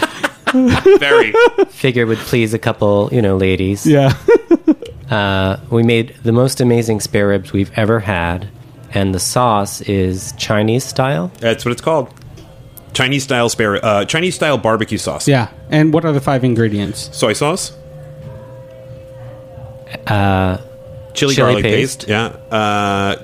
Very. 0.52 1.32
Figure 1.68 2.06
would 2.06 2.18
please 2.18 2.52
a 2.54 2.58
couple, 2.58 3.08
you 3.12 3.22
know, 3.22 3.36
ladies. 3.36 3.86
Yeah. 3.86 4.12
Uh, 5.10 5.58
we 5.70 5.82
made 5.82 6.14
the 6.22 6.30
most 6.30 6.60
amazing 6.60 7.00
spare 7.00 7.26
ribs 7.26 7.52
we've 7.52 7.72
ever 7.76 7.98
had, 7.98 8.48
and 8.94 9.12
the 9.12 9.18
sauce 9.18 9.80
is 9.80 10.32
Chinese 10.38 10.84
style. 10.84 11.32
That's 11.40 11.64
what 11.64 11.72
it's 11.72 11.80
called. 11.80 12.14
Chinese 12.92 13.24
style 13.24 13.48
spare, 13.48 13.84
uh, 13.84 14.04
Chinese 14.04 14.36
style 14.36 14.56
barbecue 14.56 14.98
sauce. 14.98 15.26
yeah. 15.26 15.48
And 15.68 15.92
what 15.92 16.04
are 16.04 16.12
the 16.12 16.20
five 16.20 16.44
ingredients? 16.44 17.10
Soy 17.12 17.32
sauce, 17.32 17.72
Uh, 20.06 20.58
chili, 21.12 21.34
Chili 21.34 21.36
garlic 21.36 21.62
paste. 21.64 22.00
paste. 22.00 22.08
Yeah. 22.08 22.26
Uh, 22.56 23.16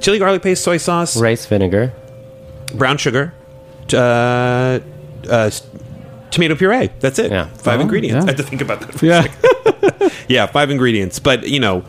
chili 0.00 0.18
garlic 0.18 0.40
paste, 0.42 0.64
soy 0.64 0.78
sauce, 0.78 1.16
rice 1.18 1.44
vinegar. 1.46 1.92
brown 2.74 2.96
sugar, 2.96 3.32
uh, 3.92 3.96
uh, 3.96 4.80
s- 5.30 5.62
tomato 6.30 6.54
puree. 6.54 6.90
That's 7.00 7.18
it. 7.18 7.30
Yeah. 7.30 7.46
Five 7.46 7.78
Oh, 7.80 7.82
ingredients. 7.82 8.16
yeah. 8.16 8.22
I 8.22 8.26
had 8.26 8.36
to 8.36 8.42
think 8.42 8.60
about 8.62 8.80
that. 8.80 8.94
For 8.98 9.06
a 9.06 9.08
Yeah. 9.08 9.22
second. 9.22 10.12
yeah, 10.28 10.46
five 10.46 10.70
ingredients. 10.70 11.18
But 11.18 11.48
you 11.48 11.60
know, 11.60 11.84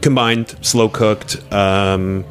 combined, 0.00 0.54
slow 0.60 0.88
cooked. 0.88 1.40
Um, 1.52 2.24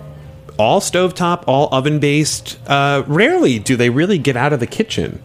all 0.58 0.80
stovetop, 0.82 1.44
all 1.48 1.70
oven 1.72 2.00
based. 2.00 2.58
Uh, 2.68 3.04
rarely 3.08 3.60
do 3.60 3.76
they 3.76 3.90
really 3.90 4.18
get 4.18 4.36
out 4.36 4.54
of 4.54 4.60
the 4.60 4.68
kitchen. 4.68 5.22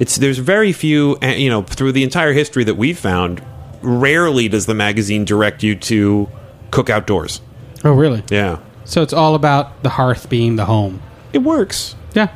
It's 0.00 0.16
there's 0.16 0.38
very 0.38 0.72
few, 0.72 1.16
uh, 1.22 1.28
you 1.28 1.48
know, 1.50 1.62
through 1.62 1.92
the 1.92 2.02
entire 2.04 2.32
history 2.32 2.64
that 2.64 2.74
we've 2.76 2.98
found. 2.98 3.42
Rarely 3.82 4.48
does 4.48 4.66
the 4.66 4.74
magazine 4.74 5.24
direct 5.24 5.62
you 5.62 5.74
to 5.76 6.28
cook 6.70 6.90
outdoors. 6.90 7.40
Oh, 7.84 7.92
really? 7.92 8.24
Yeah, 8.30 8.58
So 8.84 9.02
it's 9.02 9.12
all 9.12 9.34
about 9.36 9.82
the 9.84 9.90
hearth 9.90 10.28
being 10.28 10.56
the 10.56 10.64
home. 10.64 11.00
it 11.32 11.38
works. 11.38 11.94
Yeah. 12.14 12.28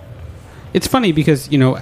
It's 0.72 0.86
funny 0.86 1.10
because, 1.12 1.50
you 1.50 1.58
know, 1.58 1.80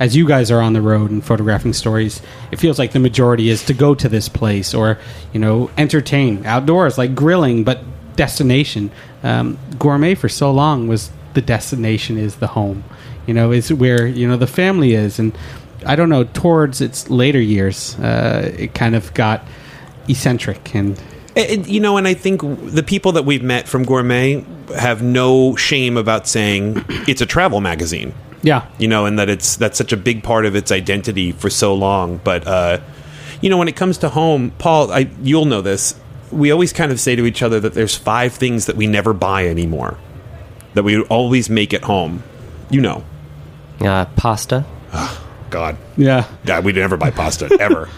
as 0.00 0.16
you 0.16 0.26
guys 0.26 0.50
are 0.50 0.60
on 0.60 0.72
the 0.72 0.82
road 0.82 1.10
and 1.10 1.24
photographing 1.24 1.72
stories, 1.72 2.20
it 2.50 2.58
feels 2.58 2.78
like 2.78 2.92
the 2.92 2.98
majority 2.98 3.48
is 3.48 3.64
to 3.64 3.74
go 3.74 3.94
to 3.94 4.08
this 4.08 4.28
place 4.28 4.74
or, 4.74 4.98
you 5.32 5.40
know, 5.40 5.70
entertain 5.78 6.44
outdoors, 6.46 6.98
like 6.98 7.14
grilling, 7.14 7.64
but 7.64 7.80
destination. 8.16 8.90
Um, 9.22 9.58
gourmet 9.78 10.14
for 10.14 10.28
so 10.28 10.50
long 10.50 10.88
was 10.88 11.10
the 11.34 11.40
destination 11.40 12.18
is 12.18 12.36
the 12.36 12.48
home, 12.48 12.84
you 13.26 13.34
know, 13.34 13.52
is 13.52 13.72
where, 13.72 14.06
you 14.06 14.28
know, 14.28 14.36
the 14.36 14.46
family 14.46 14.94
is. 14.94 15.18
And 15.18 15.36
I 15.86 15.96
don't 15.96 16.08
know, 16.08 16.24
towards 16.24 16.80
its 16.80 17.10
later 17.10 17.40
years, 17.40 17.98
uh, 17.98 18.52
it 18.58 18.74
kind 18.74 18.94
of 18.94 19.12
got 19.14 19.44
eccentric 20.08 20.74
and 20.74 21.00
And, 21.36 21.66
you 21.66 21.80
know, 21.80 21.96
and 21.96 22.06
I 22.06 22.14
think 22.14 22.42
the 22.42 22.84
people 22.84 23.12
that 23.12 23.24
we've 23.24 23.42
met 23.42 23.66
from 23.66 23.84
Gourmet 23.84 24.44
have 24.76 25.02
no 25.02 25.56
shame 25.56 25.96
about 25.96 26.28
saying 26.28 26.84
it's 27.08 27.20
a 27.20 27.26
travel 27.26 27.60
magazine. 27.60 28.14
Yeah. 28.44 28.68
You 28.78 28.86
know, 28.86 29.06
and 29.06 29.18
that 29.18 29.28
it's 29.28 29.56
that's 29.56 29.76
such 29.76 29.92
a 29.92 29.96
big 29.96 30.22
part 30.22 30.46
of 30.46 30.54
its 30.54 30.70
identity 30.70 31.32
for 31.32 31.50
so 31.50 31.74
long. 31.74 32.20
But 32.22 32.46
uh, 32.46 32.78
you 33.40 33.50
know, 33.50 33.56
when 33.58 33.66
it 33.68 33.74
comes 33.74 33.98
to 33.98 34.08
home, 34.10 34.52
Paul, 34.58 34.92
I, 34.92 35.10
you'll 35.22 35.46
know 35.46 35.60
this. 35.62 35.98
We 36.30 36.50
always 36.52 36.72
kind 36.72 36.92
of 36.92 37.00
say 37.00 37.16
to 37.16 37.24
each 37.26 37.42
other 37.42 37.58
that 37.60 37.74
there's 37.74 37.96
five 37.96 38.34
things 38.34 38.66
that 38.66 38.76
we 38.76 38.86
never 38.86 39.12
buy 39.12 39.48
anymore, 39.48 39.96
that 40.74 40.82
we 40.84 41.00
always 41.04 41.48
make 41.50 41.72
at 41.74 41.82
home. 41.84 42.22
You 42.70 42.80
know, 42.80 43.04
Uh, 43.80 44.04
pasta, 44.16 44.64
God, 45.50 45.76
Yeah. 45.96 46.24
yeah, 46.44 46.60
we 46.60 46.72
never 46.72 46.96
buy 46.96 47.10
pasta 47.10 47.48
ever. 47.60 47.88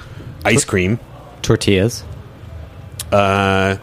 Ice 0.44 0.64
cream, 0.64 0.98
tortillas, 1.42 2.04
uh, 3.12 3.76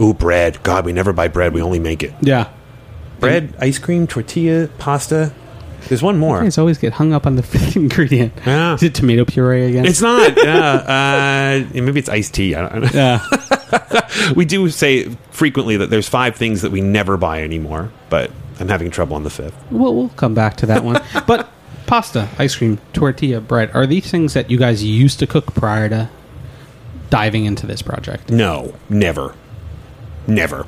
ooh, 0.00 0.14
bread. 0.14 0.62
God, 0.62 0.84
we 0.84 0.92
never 0.92 1.12
buy 1.12 1.28
bread. 1.28 1.52
We 1.52 1.62
only 1.62 1.78
make 1.78 2.02
it. 2.02 2.14
Yeah. 2.20 2.48
Bread, 3.20 3.54
ice 3.60 3.78
cream, 3.78 4.06
tortilla, 4.06 4.68
pasta. 4.78 5.32
There's 5.88 6.02
one 6.02 6.16
You 6.16 6.20
more. 6.20 6.42
guys 6.42 6.58
always 6.58 6.78
get 6.78 6.92
hung 6.94 7.12
up 7.12 7.26
on 7.26 7.36
the 7.36 7.42
fifth 7.54 7.76
ingredient. 7.76 8.32
Yeah. 8.46 8.74
Is 8.74 8.82
it 8.82 8.94
tomato 8.94 9.24
puree 9.24 9.66
again? 9.66 9.86
It's 9.86 10.00
not. 10.00 10.36
Yeah, 10.36 11.64
uh, 11.64 11.66
maybe 11.74 11.98
it's 12.00 12.08
iced 12.08 12.34
tea. 12.34 12.54
I 12.54 12.68
don't 12.68 12.82
know. 12.82 12.90
yeah. 12.92 13.24
We 14.34 14.44
do 14.44 14.68
say 14.70 15.04
frequently 15.30 15.76
that 15.76 15.90
there's 15.90 16.08
five 16.08 16.34
things 16.36 16.62
that 16.62 16.72
we 16.72 16.80
never 16.80 17.16
buy 17.16 17.42
anymore, 17.42 17.90
but 18.10 18.30
I'm 18.58 18.68
having 18.68 18.90
trouble 18.90 19.14
on 19.16 19.22
the 19.24 19.30
fifth. 19.30 19.54
We'll, 19.70 19.94
we'll 19.94 20.08
come 20.10 20.34
back 20.34 20.56
to 20.58 20.66
that 20.66 20.82
one. 20.84 21.00
but 21.26 21.48
pasta, 21.86 22.28
ice 22.38 22.56
cream, 22.56 22.78
tortilla, 22.92 23.40
bread, 23.40 23.70
are 23.74 23.86
these 23.86 24.10
things 24.10 24.34
that 24.34 24.50
you 24.50 24.58
guys 24.58 24.82
used 24.82 25.18
to 25.20 25.26
cook 25.26 25.54
prior 25.54 25.88
to 25.90 26.10
diving 27.10 27.44
into 27.44 27.66
this 27.66 27.80
project? 27.82 28.30
No, 28.30 28.74
never. 28.88 29.34
Never. 30.26 30.66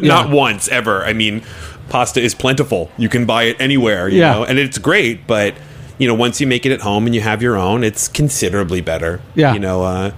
Not 0.00 0.30
once, 0.30 0.68
ever. 0.68 1.02
I 1.04 1.12
mean, 1.14 1.42
pasta 1.88 2.20
is 2.20 2.34
plentiful. 2.34 2.90
You 2.98 3.08
can 3.08 3.24
buy 3.26 3.44
it 3.44 3.56
anywhere, 3.60 4.08
you 4.08 4.18
Yeah. 4.20 4.32
know, 4.32 4.44
and 4.44 4.58
it's 4.58 4.78
great, 4.78 5.26
but 5.26 5.54
you 5.98 6.08
know, 6.08 6.14
once 6.14 6.40
you 6.40 6.46
make 6.46 6.66
it 6.66 6.72
at 6.72 6.80
home 6.80 7.06
and 7.06 7.14
you 7.14 7.20
have 7.20 7.40
your 7.40 7.56
own, 7.56 7.84
it's 7.84 8.08
considerably 8.08 8.80
better. 8.80 9.20
Yeah. 9.36 9.52
You 9.54 9.60
know, 9.60 9.84
uh, 9.84 10.10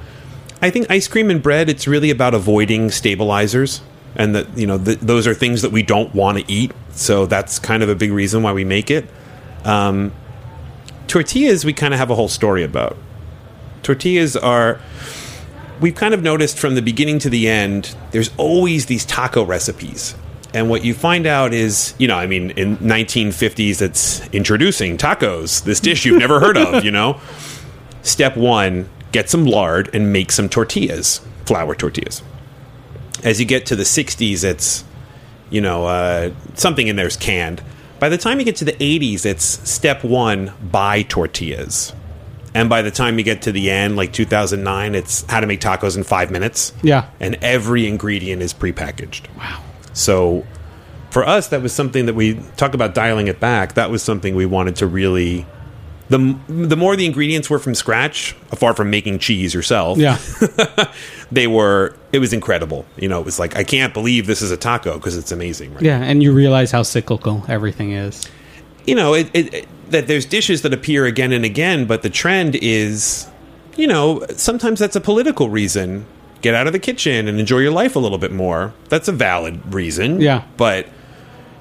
I 0.62 0.70
think 0.70 0.90
ice 0.90 1.06
cream 1.06 1.28
and 1.30 1.42
bread, 1.42 1.68
it's 1.68 1.86
really 1.86 2.10
about 2.10 2.32
avoiding 2.32 2.90
stabilizers. 2.90 3.82
And 4.18 4.34
that, 4.34 4.46
you 4.56 4.66
know, 4.66 4.78
th- 4.78 5.00
those 5.00 5.26
are 5.26 5.34
things 5.34 5.60
that 5.60 5.72
we 5.72 5.82
don't 5.82 6.14
want 6.14 6.38
to 6.38 6.50
eat. 6.50 6.72
So 6.92 7.26
that's 7.26 7.58
kind 7.58 7.82
of 7.82 7.90
a 7.90 7.94
big 7.94 8.10
reason 8.10 8.42
why 8.42 8.52
we 8.54 8.64
make 8.64 8.90
it. 8.90 9.04
Um, 9.66 10.12
tortillas, 11.08 11.66
we 11.66 11.74
kind 11.74 11.92
of 11.92 12.00
have 12.00 12.08
a 12.10 12.14
whole 12.14 12.28
story 12.28 12.62
about. 12.64 12.96
Tortillas 13.82 14.34
are 14.34 14.80
we've 15.80 15.94
kind 15.94 16.14
of 16.14 16.22
noticed 16.22 16.58
from 16.58 16.74
the 16.74 16.80
beginning 16.80 17.18
to 17.18 17.28
the 17.28 17.46
end, 17.48 17.94
there's 18.12 18.30
always 18.38 18.86
these 18.86 19.04
taco 19.04 19.44
recipes. 19.44 20.14
And 20.54 20.70
what 20.70 20.84
you 20.84 20.94
find 20.94 21.26
out 21.26 21.52
is, 21.52 21.94
you 21.98 22.08
know, 22.08 22.16
I 22.16 22.26
mean, 22.26 22.50
in 22.52 22.76
1950s, 22.78 23.82
it's 23.82 24.26
introducing 24.28 24.96
tacos, 24.96 25.64
this 25.64 25.80
dish 25.80 26.04
you've 26.04 26.18
never 26.18 26.40
heard 26.40 26.56
of, 26.56 26.84
you 26.84 26.90
know? 26.90 27.20
Step 28.02 28.36
one, 28.36 28.88
get 29.12 29.28
some 29.28 29.44
lard 29.44 29.90
and 29.92 30.12
make 30.12 30.30
some 30.32 30.48
tortillas, 30.48 31.20
flour 31.44 31.74
tortillas. 31.74 32.22
As 33.24 33.40
you 33.40 33.46
get 33.46 33.66
to 33.66 33.76
the 33.76 33.82
60s, 33.82 34.44
it's, 34.44 34.84
you 35.50 35.60
know, 35.60 35.86
uh, 35.86 36.30
something 36.54 36.86
in 36.86 36.96
there 36.96 37.06
is 37.06 37.16
canned. 37.16 37.62
By 37.98 38.08
the 38.08 38.18
time 38.18 38.38
you 38.38 38.44
get 38.44 38.56
to 38.56 38.64
the 38.64 38.72
80s, 38.72 39.26
it's 39.26 39.44
step 39.68 40.04
one, 40.04 40.52
buy 40.62 41.02
tortillas. 41.02 41.92
And 42.54 42.70
by 42.70 42.80
the 42.80 42.90
time 42.90 43.18
you 43.18 43.24
get 43.24 43.42
to 43.42 43.52
the 43.52 43.70
end, 43.70 43.96
like 43.96 44.14
2009, 44.14 44.94
it's 44.94 45.24
how 45.30 45.40
to 45.40 45.46
make 45.46 45.60
tacos 45.60 45.96
in 45.96 46.04
five 46.04 46.30
minutes. 46.30 46.72
Yeah. 46.82 47.10
And 47.20 47.34
every 47.42 47.86
ingredient 47.86 48.40
is 48.40 48.54
prepackaged. 48.54 49.26
Wow. 49.36 49.62
So 49.96 50.44
for 51.10 51.26
us, 51.26 51.48
that 51.48 51.62
was 51.62 51.72
something 51.72 52.06
that 52.06 52.14
we 52.14 52.34
talk 52.56 52.74
about 52.74 52.94
dialing 52.94 53.26
it 53.28 53.40
back. 53.40 53.74
That 53.74 53.90
was 53.90 54.02
something 54.02 54.34
we 54.34 54.46
wanted 54.46 54.76
to 54.76 54.86
really. 54.86 55.46
The, 56.08 56.38
the 56.46 56.76
more 56.76 56.94
the 56.94 57.04
ingredients 57.04 57.50
were 57.50 57.58
from 57.58 57.74
scratch, 57.74 58.34
far 58.54 58.74
from 58.74 58.90
making 58.90 59.18
cheese 59.18 59.52
yourself, 59.52 59.98
Yeah. 59.98 60.18
they 61.32 61.48
were. 61.48 61.96
It 62.12 62.20
was 62.20 62.32
incredible. 62.32 62.86
You 62.96 63.08
know, 63.08 63.18
it 63.18 63.24
was 63.24 63.38
like 63.40 63.56
I 63.56 63.64
can't 63.64 63.92
believe 63.92 64.26
this 64.28 64.40
is 64.42 64.50
a 64.52 64.56
taco 64.56 64.94
because 64.94 65.16
it's 65.16 65.32
amazing. 65.32 65.74
Right? 65.74 65.82
Yeah. 65.82 65.98
And 66.00 66.22
you 66.22 66.32
realize 66.32 66.70
how 66.70 66.84
cyclical 66.84 67.44
everything 67.48 67.90
is. 67.92 68.24
you 68.86 68.94
know 68.94 69.14
it, 69.14 69.28
it, 69.34 69.52
it- 69.54 69.68
that 69.90 70.08
there's 70.08 70.26
dishes 70.26 70.62
that 70.62 70.72
appear 70.74 71.06
again 71.06 71.30
and 71.32 71.44
again 71.44 71.86
but 71.86 72.02
the 72.02 72.10
trend 72.10 72.56
is 72.56 73.28
you 73.76 73.86
know 73.86 74.24
sometimes 74.36 74.80
that's 74.80 74.96
a 74.96 75.00
political 75.00 75.48
reason 75.48 76.04
get 76.46 76.54
out 76.54 76.66
of 76.66 76.72
the 76.72 76.78
kitchen 76.78 77.26
and 77.28 77.40
enjoy 77.40 77.58
your 77.58 77.72
life 77.72 77.96
a 77.96 77.98
little 77.98 78.18
bit 78.18 78.32
more 78.32 78.72
that's 78.88 79.08
a 79.08 79.12
valid 79.12 79.54
reason 79.74 80.20
Yeah. 80.20 80.42
but 80.56 80.86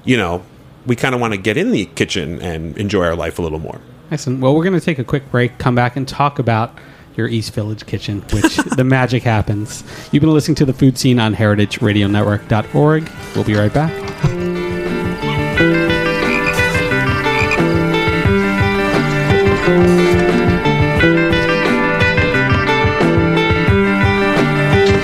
you 0.04 0.16
know 0.16 0.42
we 0.86 0.94
kind 0.94 1.14
of 1.14 1.20
want 1.20 1.32
to 1.34 1.38
get 1.38 1.56
in 1.56 1.72
the 1.72 1.86
kitchen 2.00 2.40
and 2.40 2.76
enjoy 2.78 3.04
our 3.04 3.16
life 3.16 3.38
a 3.38 3.42
little 3.42 3.58
more 3.58 3.80
Excellent. 4.08 4.38
Well, 4.40 4.54
we're 4.54 4.62
going 4.62 4.78
to 4.78 4.84
take 4.84 5.00
a 5.00 5.04
quick 5.04 5.28
break, 5.32 5.58
come 5.58 5.74
back 5.74 5.96
and 5.96 6.06
talk 6.06 6.38
about 6.38 6.78
your 7.16 7.26
East 7.26 7.52
Village 7.54 7.86
kitchen, 7.86 8.22
which 8.32 8.54
the 8.76 8.84
magic 8.84 9.24
happens. 9.24 9.82
You've 10.12 10.20
been 10.20 10.30
listening 10.32 10.54
to 10.56 10.64
the 10.64 10.72
Food 10.72 10.96
Seen 10.96 11.18
on 11.18 11.34
heritageradionetwork.org. 11.34 13.10
We'll 13.34 13.42
be 13.44 13.54
right 13.56 13.74
back. 13.74 13.92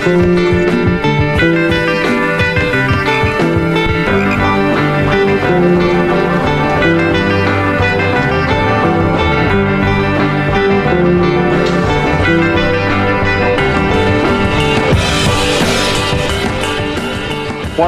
White 0.03 0.17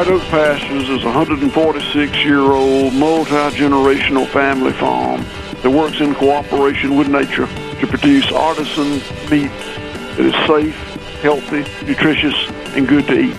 Oak 0.07 0.23
Pastures 0.31 0.89
is 0.89 1.03
a 1.03 1.07
146 1.07 2.25
year 2.25 2.39
old 2.39 2.95
multi 2.95 3.33
generational 3.57 4.29
family 4.29 4.73
farm 4.75 5.25
that 5.63 5.71
works 5.71 6.01
in 6.01 6.15
cooperation 6.15 6.97
with 6.97 7.09
nature 7.09 7.49
to 7.81 7.87
produce 7.89 8.31
artisan 8.31 9.01
meat 9.29 9.51
that 10.17 10.21
is 10.21 10.35
safe, 10.47 11.04
healthy, 11.25 11.65
nutritious, 11.87 12.35
and 12.77 12.87
good 12.87 13.07
to 13.07 13.19
eat. 13.19 13.35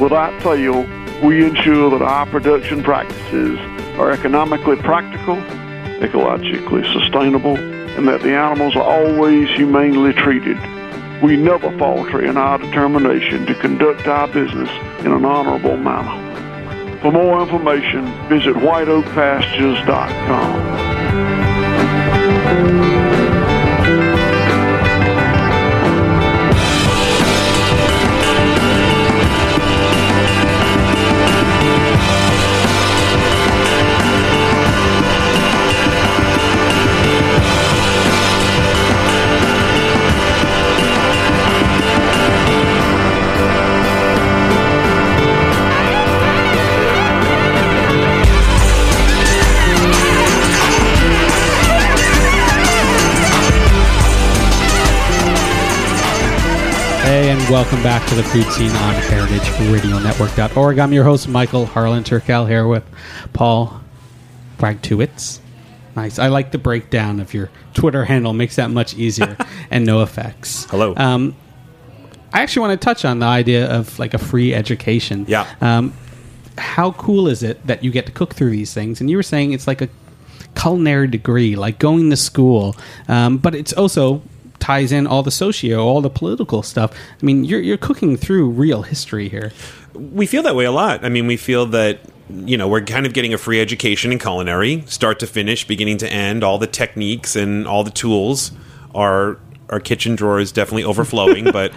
Without 0.00 0.42
fail, 0.42 0.86
we 1.22 1.44
ensure 1.44 1.90
that 1.90 2.00
our 2.00 2.24
production 2.24 2.82
practices 2.82 3.58
are 3.98 4.10
economically 4.10 4.76
practical, 4.76 5.36
ecologically 6.00 6.90
sustainable, 6.90 7.58
and 7.58 8.08
that 8.08 8.22
the 8.22 8.34
animals 8.34 8.74
are 8.76 8.82
always 8.82 9.46
humanely 9.50 10.14
treated. 10.14 10.56
We 11.22 11.36
never 11.36 11.70
falter 11.76 12.24
in 12.24 12.38
our 12.38 12.56
determination 12.56 13.44
to 13.44 13.54
conduct 13.56 14.06
our 14.06 14.28
business 14.28 14.70
in 15.00 15.12
an 15.12 15.26
honorable 15.26 15.76
manner. 15.76 16.16
For 17.02 17.12
more 17.12 17.42
information, 17.42 18.06
visit 18.30 18.54
whiteoakpastures.com. 18.54 21.47
welcome 57.50 57.82
back 57.82 58.06
to 58.06 58.14
the 58.14 58.22
Food 58.22 58.44
Seen 58.52 58.70
on 58.70 58.94
heritageradionetwork.org. 58.94 60.78
I'm 60.78 60.92
your 60.92 61.04
host, 61.04 61.28
Michael 61.28 61.64
Harlan 61.64 62.04
Turkel, 62.04 62.46
here 62.46 62.66
with 62.66 62.84
Paul 63.32 63.80
Wagtouicz. 64.58 65.40
Nice. 65.96 66.18
I 66.18 66.28
like 66.28 66.52
the 66.52 66.58
breakdown 66.58 67.20
of 67.20 67.32
your 67.32 67.48
Twitter 67.72 68.04
handle, 68.04 68.34
makes 68.34 68.56
that 68.56 68.70
much 68.70 68.92
easier, 68.94 69.34
and 69.70 69.86
Noah 69.86 70.04
Fecks. 70.04 70.68
Hello. 70.68 70.92
Um, 70.96 71.34
I 72.34 72.42
actually 72.42 72.68
want 72.68 72.78
to 72.78 72.84
touch 72.84 73.06
on 73.06 73.20
the 73.20 73.26
idea 73.26 73.66
of 73.66 73.98
like 73.98 74.12
a 74.12 74.18
free 74.18 74.52
education. 74.52 75.24
Yeah. 75.26 75.46
Um, 75.62 75.94
how 76.58 76.92
cool 76.92 77.28
is 77.28 77.42
it 77.42 77.66
that 77.66 77.82
you 77.82 77.90
get 77.90 78.04
to 78.06 78.12
cook 78.12 78.34
through 78.34 78.50
these 78.50 78.74
things? 78.74 79.00
And 79.00 79.08
you 79.08 79.16
were 79.16 79.22
saying 79.22 79.52
it's 79.52 79.66
like 79.66 79.80
a 79.80 79.88
culinary 80.54 81.06
degree, 81.06 81.56
like 81.56 81.78
going 81.78 82.10
to 82.10 82.16
school, 82.16 82.76
um, 83.08 83.38
but 83.38 83.54
it's 83.54 83.72
also 83.72 84.20
ties 84.68 84.92
in 84.92 85.06
all 85.06 85.22
the 85.22 85.30
socio, 85.30 85.82
all 85.82 86.02
the 86.02 86.10
political 86.10 86.62
stuff. 86.62 86.92
I 86.92 87.24
mean, 87.24 87.42
you're 87.42 87.60
you're 87.60 87.78
cooking 87.78 88.18
through 88.18 88.50
real 88.50 88.82
history 88.82 89.30
here. 89.30 89.50
we 89.94 90.26
feel 90.26 90.42
that 90.42 90.54
way 90.54 90.66
a 90.66 90.70
lot. 90.70 91.06
I 91.06 91.08
mean, 91.08 91.26
we 91.26 91.38
feel 91.38 91.64
that 91.66 92.00
you 92.28 92.58
know 92.58 92.68
we're 92.68 92.82
kind 92.82 93.06
of 93.06 93.14
getting 93.14 93.32
a 93.32 93.38
free 93.38 93.62
education 93.62 94.12
in 94.12 94.18
culinary, 94.18 94.84
start 94.86 95.20
to 95.20 95.26
finish, 95.26 95.66
beginning 95.66 95.96
to 95.98 96.12
end. 96.12 96.44
All 96.44 96.58
the 96.58 96.66
techniques 96.66 97.34
and 97.34 97.66
all 97.66 97.82
the 97.82 97.90
tools 97.90 98.52
are 98.94 99.38
our 99.70 99.80
kitchen 99.80 100.16
drawers 100.16 100.52
definitely 100.52 100.84
overflowing, 100.92 101.50
but 101.50 101.72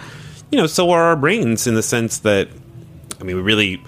you 0.50 0.58
know, 0.58 0.66
so 0.66 0.90
are 0.90 1.04
our 1.04 1.16
brains 1.16 1.66
in 1.66 1.74
the 1.74 1.82
sense 1.82 2.18
that 2.18 2.48
I 3.18 3.24
mean, 3.24 3.36
we 3.36 3.42
really, 3.42 3.82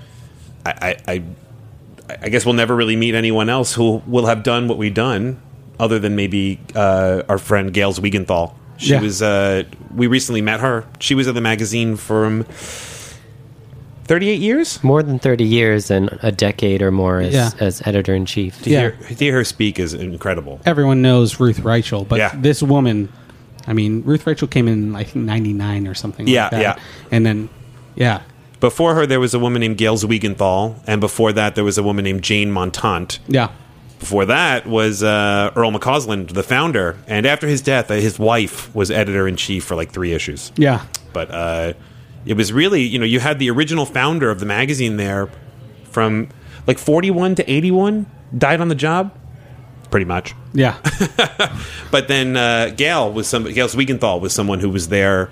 I, 0.64 0.72
I, 0.80 1.12
I, 1.12 1.22
I 2.22 2.28
guess 2.30 2.46
we'll 2.46 2.54
never 2.54 2.74
really 2.74 2.96
meet 2.96 3.14
anyone 3.14 3.50
else 3.50 3.74
who 3.74 4.00
will 4.06 4.26
have 4.26 4.42
done 4.42 4.66
what 4.66 4.78
we've 4.78 4.94
done, 4.94 5.42
other 5.78 5.98
than 5.98 6.16
maybe 6.16 6.58
uh, 6.74 7.22
our 7.28 7.36
friend 7.36 7.74
Gail 7.74 7.92
Zweigenthal. 7.92 8.54
She 8.76 8.90
Yeah. 8.92 9.00
was. 9.00 9.22
Uh, 9.22 9.64
we 9.94 10.06
recently 10.06 10.40
met 10.42 10.60
her. 10.60 10.84
She 11.00 11.14
was 11.14 11.28
at 11.28 11.34
the 11.34 11.40
magazine 11.40 11.96
from. 11.96 12.44
38 14.06 14.38
years? 14.40 14.84
More 14.84 15.02
than 15.02 15.18
30 15.18 15.44
years 15.44 15.90
and 15.90 16.18
a 16.22 16.30
decade 16.30 16.82
or 16.82 16.90
more 16.90 17.20
as, 17.20 17.32
Yeah. 17.32 17.50
as 17.58 17.80
editor 17.86 18.14
in 18.14 18.26
chief. 18.26 18.60
To, 18.62 18.70
Yeah. 18.70 18.80
hear, 18.80 18.90
to 19.08 19.14
hear 19.14 19.32
her 19.34 19.44
speak 19.44 19.78
is 19.78 19.94
incredible. 19.94 20.60
Everyone 20.66 21.00
knows 21.00 21.40
Ruth 21.40 21.60
Reichl, 21.62 22.06
but 22.06 22.18
Yeah. 22.18 22.32
this 22.36 22.62
woman, 22.62 23.08
I 23.66 23.72
mean, 23.72 24.02
Ruth 24.04 24.26
Reichl 24.26 24.50
came 24.50 24.68
in 24.68 24.94
I 24.94 25.04
think 25.04 25.24
'99 25.24 25.86
or 25.86 25.94
something. 25.94 26.28
Yeah, 26.28 26.42
like 26.42 26.50
that. 26.50 26.60
yeah. 26.60 26.74
and 27.10 27.24
then 27.24 27.48
yeah, 27.96 28.20
Before 28.60 28.94
her, 28.94 29.06
there 29.06 29.20
was 29.20 29.32
a 29.34 29.38
woman 29.38 29.60
named 29.60 29.76
Gail 29.78 29.96
Zweigenthal, 29.96 30.76
and 30.86 30.98
before 31.00 31.32
that, 31.32 31.54
there 31.54 31.64
was 31.64 31.76
a 31.78 31.82
woman 31.82 32.04
named 32.04 32.22
Jane 32.22 32.50
Montant. 32.52 33.18
yeah, 33.28 33.48
Before 33.98 34.24
that 34.26 34.66
was 34.66 35.02
uh, 35.02 35.50
Earle 35.56 35.72
MacAusland, 35.72 36.32
the 36.34 36.42
founder. 36.42 36.98
And 37.06 37.24
after 37.26 37.46
his 37.46 37.62
death, 37.62 37.90
uh, 37.90 37.94
his 37.94 38.18
wife 38.18 38.74
was 38.74 38.90
editor 38.90 39.26
in 39.26 39.36
chief 39.36 39.64
for 39.64 39.74
like 39.76 39.92
three 39.92 40.12
issues. 40.12 40.52
yeah. 40.56 40.84
But 41.12 41.30
uh, 41.30 41.72
it 42.26 42.34
was 42.34 42.52
really, 42.52 42.82
you 42.82 42.98
know, 42.98 43.04
you 43.04 43.20
had 43.20 43.38
the 43.38 43.48
original 43.50 43.86
founder 43.86 44.30
of 44.30 44.40
the 44.40 44.46
magazine 44.46 44.96
there 44.96 45.30
from 45.90 46.28
like 46.66 46.78
41 46.78 47.36
to 47.36 47.50
81, 47.50 48.06
died 48.36 48.60
on 48.60 48.68
the 48.68 48.74
job, 48.74 49.16
pretty 49.90 50.06
much. 50.06 50.34
Yeah, 50.52 50.76
But 51.90 52.08
then 52.08 52.36
uh, 52.36 52.72
Gail 52.76 53.12
was 53.12 53.28
some 53.28 53.44
Gail 53.44 53.68
Zweigenthal 53.68 54.20
was 54.20 54.32
someone 54.32 54.58
who 54.60 54.70
was 54.70 54.88
there. 54.88 55.30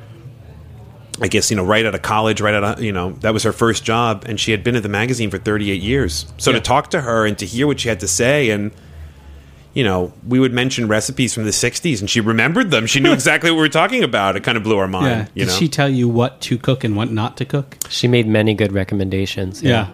I 1.20 1.28
guess 1.28 1.50
you 1.50 1.56
know, 1.56 1.64
right 1.64 1.84
out 1.84 1.94
of 1.94 2.02
college, 2.02 2.40
right 2.40 2.54
out 2.54 2.64
of 2.78 2.82
you 2.82 2.92
know, 2.92 3.12
that 3.20 3.32
was 3.34 3.42
her 3.42 3.52
first 3.52 3.84
job, 3.84 4.24
and 4.26 4.40
she 4.40 4.50
had 4.50 4.64
been 4.64 4.76
at 4.76 4.82
the 4.82 4.88
magazine 4.88 5.30
for 5.30 5.38
38 5.38 5.80
years. 5.82 6.26
So 6.38 6.50
Yeah. 6.50 6.56
to 6.58 6.62
talk 6.62 6.90
to 6.90 7.02
her 7.02 7.26
and 7.26 7.36
to 7.38 7.46
hear 7.46 7.66
what 7.66 7.80
she 7.80 7.88
had 7.88 8.00
to 8.00 8.08
say, 8.08 8.50
and 8.50 8.70
you 9.74 9.84
know, 9.84 10.12
we 10.26 10.38
would 10.38 10.52
mention 10.52 10.86
recipes 10.86 11.32
from 11.32 11.44
the 11.44 11.50
60s, 11.50 12.00
and 12.00 12.08
she 12.10 12.20
remembered 12.20 12.70
them. 12.70 12.86
She 12.86 13.00
knew 13.00 13.12
exactly 13.20 13.50
what 13.50 13.56
we 13.56 13.62
were 13.62 13.68
talking 13.70 14.02
about. 14.04 14.36
It 14.36 14.42
kind 14.42 14.56
of 14.58 14.64
blew 14.64 14.76
our 14.78 14.88
mind. 14.88 15.06
yeah. 15.06 15.26
You 15.34 15.44
Did 15.46 15.48
know, 15.52 15.58
she 15.58 15.68
tell 15.68 15.88
you 15.88 16.08
what 16.08 16.40
to 16.42 16.58
cook 16.58 16.84
and 16.84 16.94
what 16.96 17.10
not 17.10 17.36
to 17.38 17.44
cook? 17.46 17.78
She 17.88 18.06
made 18.08 18.26
many 18.26 18.52
good 18.54 18.72
recommendations. 18.72 19.62
Yeah, 19.62 19.88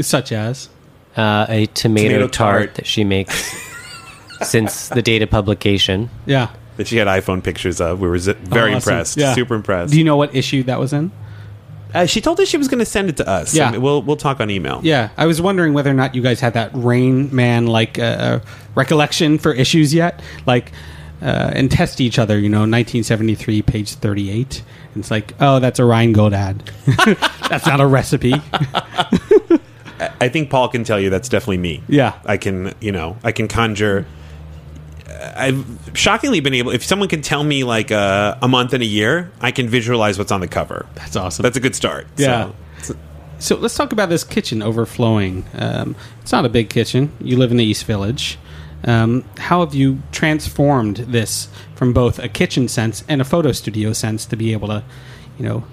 such 0.00 0.32
as 0.32 0.68
Uh, 1.16 1.46
a 1.48 1.66
tomato, 1.66 2.08
Tomato 2.08 2.28
tart, 2.28 2.28
tart. 2.28 2.74
that 2.74 2.86
she 2.86 3.02
makes 3.04 3.54
since 4.42 4.88
the 4.88 5.02
date 5.02 5.22
of 5.22 5.30
publication. 5.30 6.10
yeah. 6.26 6.48
That 6.76 6.86
she 6.88 6.96
had 6.96 7.06
iPhone 7.08 7.42
pictures 7.42 7.80
of. 7.80 8.00
We 8.00 8.08
were 8.08 8.18
z- 8.18 8.32
very 8.34 8.72
Oh, 8.72 8.76
awesome. 8.76 8.92
impressed, 8.92 9.16
Yeah. 9.16 9.34
super 9.34 9.54
impressed. 9.54 9.92
Do 9.92 9.98
you 9.98 10.04
know 10.04 10.16
what 10.16 10.34
issue 10.34 10.62
that 10.64 10.78
was 10.78 10.92
in? 10.92 11.10
uh, 11.94 12.04
she 12.04 12.20
told 12.20 12.38
us 12.40 12.48
she 12.48 12.58
was 12.58 12.68
going 12.68 12.80
to 12.80 12.84
send 12.84 13.08
it 13.08 13.16
to 13.16 13.26
us. 13.28 13.54
Yeah. 13.54 13.72
So 13.72 13.80
we'll 13.80 14.02
we'll 14.02 14.16
talk 14.16 14.40
on 14.40 14.50
email. 14.50 14.80
Yeah, 14.82 15.08
I 15.16 15.24
was 15.26 15.40
wondering 15.40 15.72
whether 15.72 15.90
or 15.90 15.94
not 15.94 16.14
you 16.14 16.20
guys 16.22 16.40
had 16.40 16.52
that 16.54 16.70
Rain 16.74 17.34
Man 17.34 17.66
like 17.68 17.98
uh, 17.98 18.02
uh, 18.02 18.40
recollection 18.74 19.38
for 19.38 19.52
issues 19.54 19.94
yet, 19.94 20.20
like, 20.46 20.72
uh, 21.22 21.52
and 21.54 21.70
test 21.70 22.00
each 22.00 22.18
other. 22.18 22.38
You 22.38 22.48
know, 22.50 22.58
1973, 22.66 23.62
page 23.62 23.94
38. 23.94 24.62
And 24.94 25.02
it's 25.02 25.10
like, 25.10 25.32
oh, 25.40 25.58
that's 25.60 25.78
a 25.78 25.84
Rheingold 25.84 26.34
ad. 26.34 26.70
that's 27.48 27.66
not 27.66 27.80
a 27.80 27.86
recipe. 27.86 28.34
I 30.20 30.28
think 30.28 30.50
Paul 30.50 30.68
can 30.68 30.84
tell 30.84 31.00
you 31.00 31.08
that's 31.08 31.28
definitely 31.28 31.58
me. 31.58 31.82
Yeah. 31.88 32.18
I 32.26 32.36
can, 32.36 32.74
you 32.80 32.92
know, 32.92 33.16
I 33.24 33.32
can 33.32 33.48
conjure. 33.48 34.06
I've 35.36 35.90
shockingly 35.94 36.40
been 36.40 36.54
able. 36.54 36.72
If 36.72 36.84
someone 36.84 37.08
can 37.08 37.22
tell 37.22 37.44
me 37.44 37.64
like 37.64 37.90
uh, 37.90 38.36
a 38.42 38.48
month 38.48 38.72
and 38.72 38.82
a 38.82 38.86
year, 38.86 39.30
I 39.40 39.50
can 39.50 39.68
visualize 39.68 40.18
what's 40.18 40.32
on 40.32 40.40
the 40.40 40.48
cover. 40.48 40.86
That's 40.94 41.16
awesome. 41.16 41.42
That's 41.42 41.56
a 41.56 41.60
good 41.60 41.74
start. 41.74 42.06
Yeah. 42.16 42.52
So, 42.82 42.96
So 43.38 43.56
let's 43.56 43.74
talk 43.74 43.92
about 43.92 44.08
this 44.08 44.24
kitchen 44.24 44.62
overflowing. 44.62 45.44
Um, 45.54 45.96
it's 46.22 46.32
not 46.32 46.44
a 46.44 46.48
big 46.48 46.70
kitchen. 46.70 47.12
You 47.20 47.36
live 47.36 47.50
in 47.50 47.56
the 47.56 47.64
East 47.64 47.84
Village. 47.84 48.38
Um, 48.84 49.24
how 49.38 49.60
have 49.60 49.74
you 49.74 50.02
transformed 50.12 50.96
this 50.98 51.48
from 51.74 51.92
both 51.92 52.18
a 52.18 52.28
kitchen 52.28 52.68
sense 52.68 53.04
and 53.08 53.20
a 53.20 53.24
photo 53.24 53.52
studio 53.52 53.92
sense 53.92 54.26
to 54.26 54.36
be 54.36 54.52
able 54.52 54.68
to, 54.68 54.84
you 55.38 55.44
know, 55.44 55.64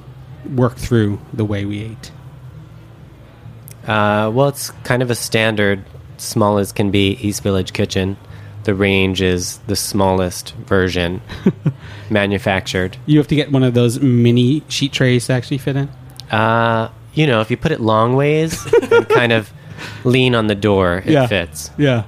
work 0.56 0.76
through 0.76 1.20
the 1.34 1.46
way 1.46 1.66
we 1.66 1.84
ate? 1.84 2.12
Uh, 3.86 4.32
well, 4.34 4.48
it's 4.48 4.72
kind 4.84 5.02
of 5.02 5.12
a 5.12 5.16
standard, 5.16 5.84
small 6.18 6.58
as 6.58 6.72
can 6.72 6.92
be, 6.92 7.12
East 7.22 7.44
Village 7.44 7.74
kitchen. 7.74 8.18
The 8.64 8.74
range 8.76 9.22
is 9.22 9.58
the 9.68 9.76
smallest 9.76 10.54
version 10.56 11.22
manufactured. 12.10 12.98
You 13.06 13.18
have 13.18 13.28
to 13.28 13.36
get 13.36 13.52
one 13.52 13.64
of 13.64 13.74
those 13.74 14.00
mini 14.00 14.64
sheet 14.70 14.94
trays 14.94 15.28
to 15.28 15.34
actually 15.34 15.58
fit 15.58 15.76
in. 15.76 15.90
Uh, 16.32 16.90
you 17.14 17.28
know, 17.28 17.42
if 17.42 17.52
you 17.52 17.58
put 17.58 17.72
it 17.72 17.80
long 17.82 18.16
ways 18.16 18.66
and 18.92 19.08
kind 19.10 19.32
of 19.32 19.52
lean 20.04 20.34
on 20.36 20.48
the 20.48 20.56
door, 20.56 20.98
it 21.06 21.12
Yeah. 21.12 21.28
fits. 21.28 21.72
Yeah. 21.78 22.04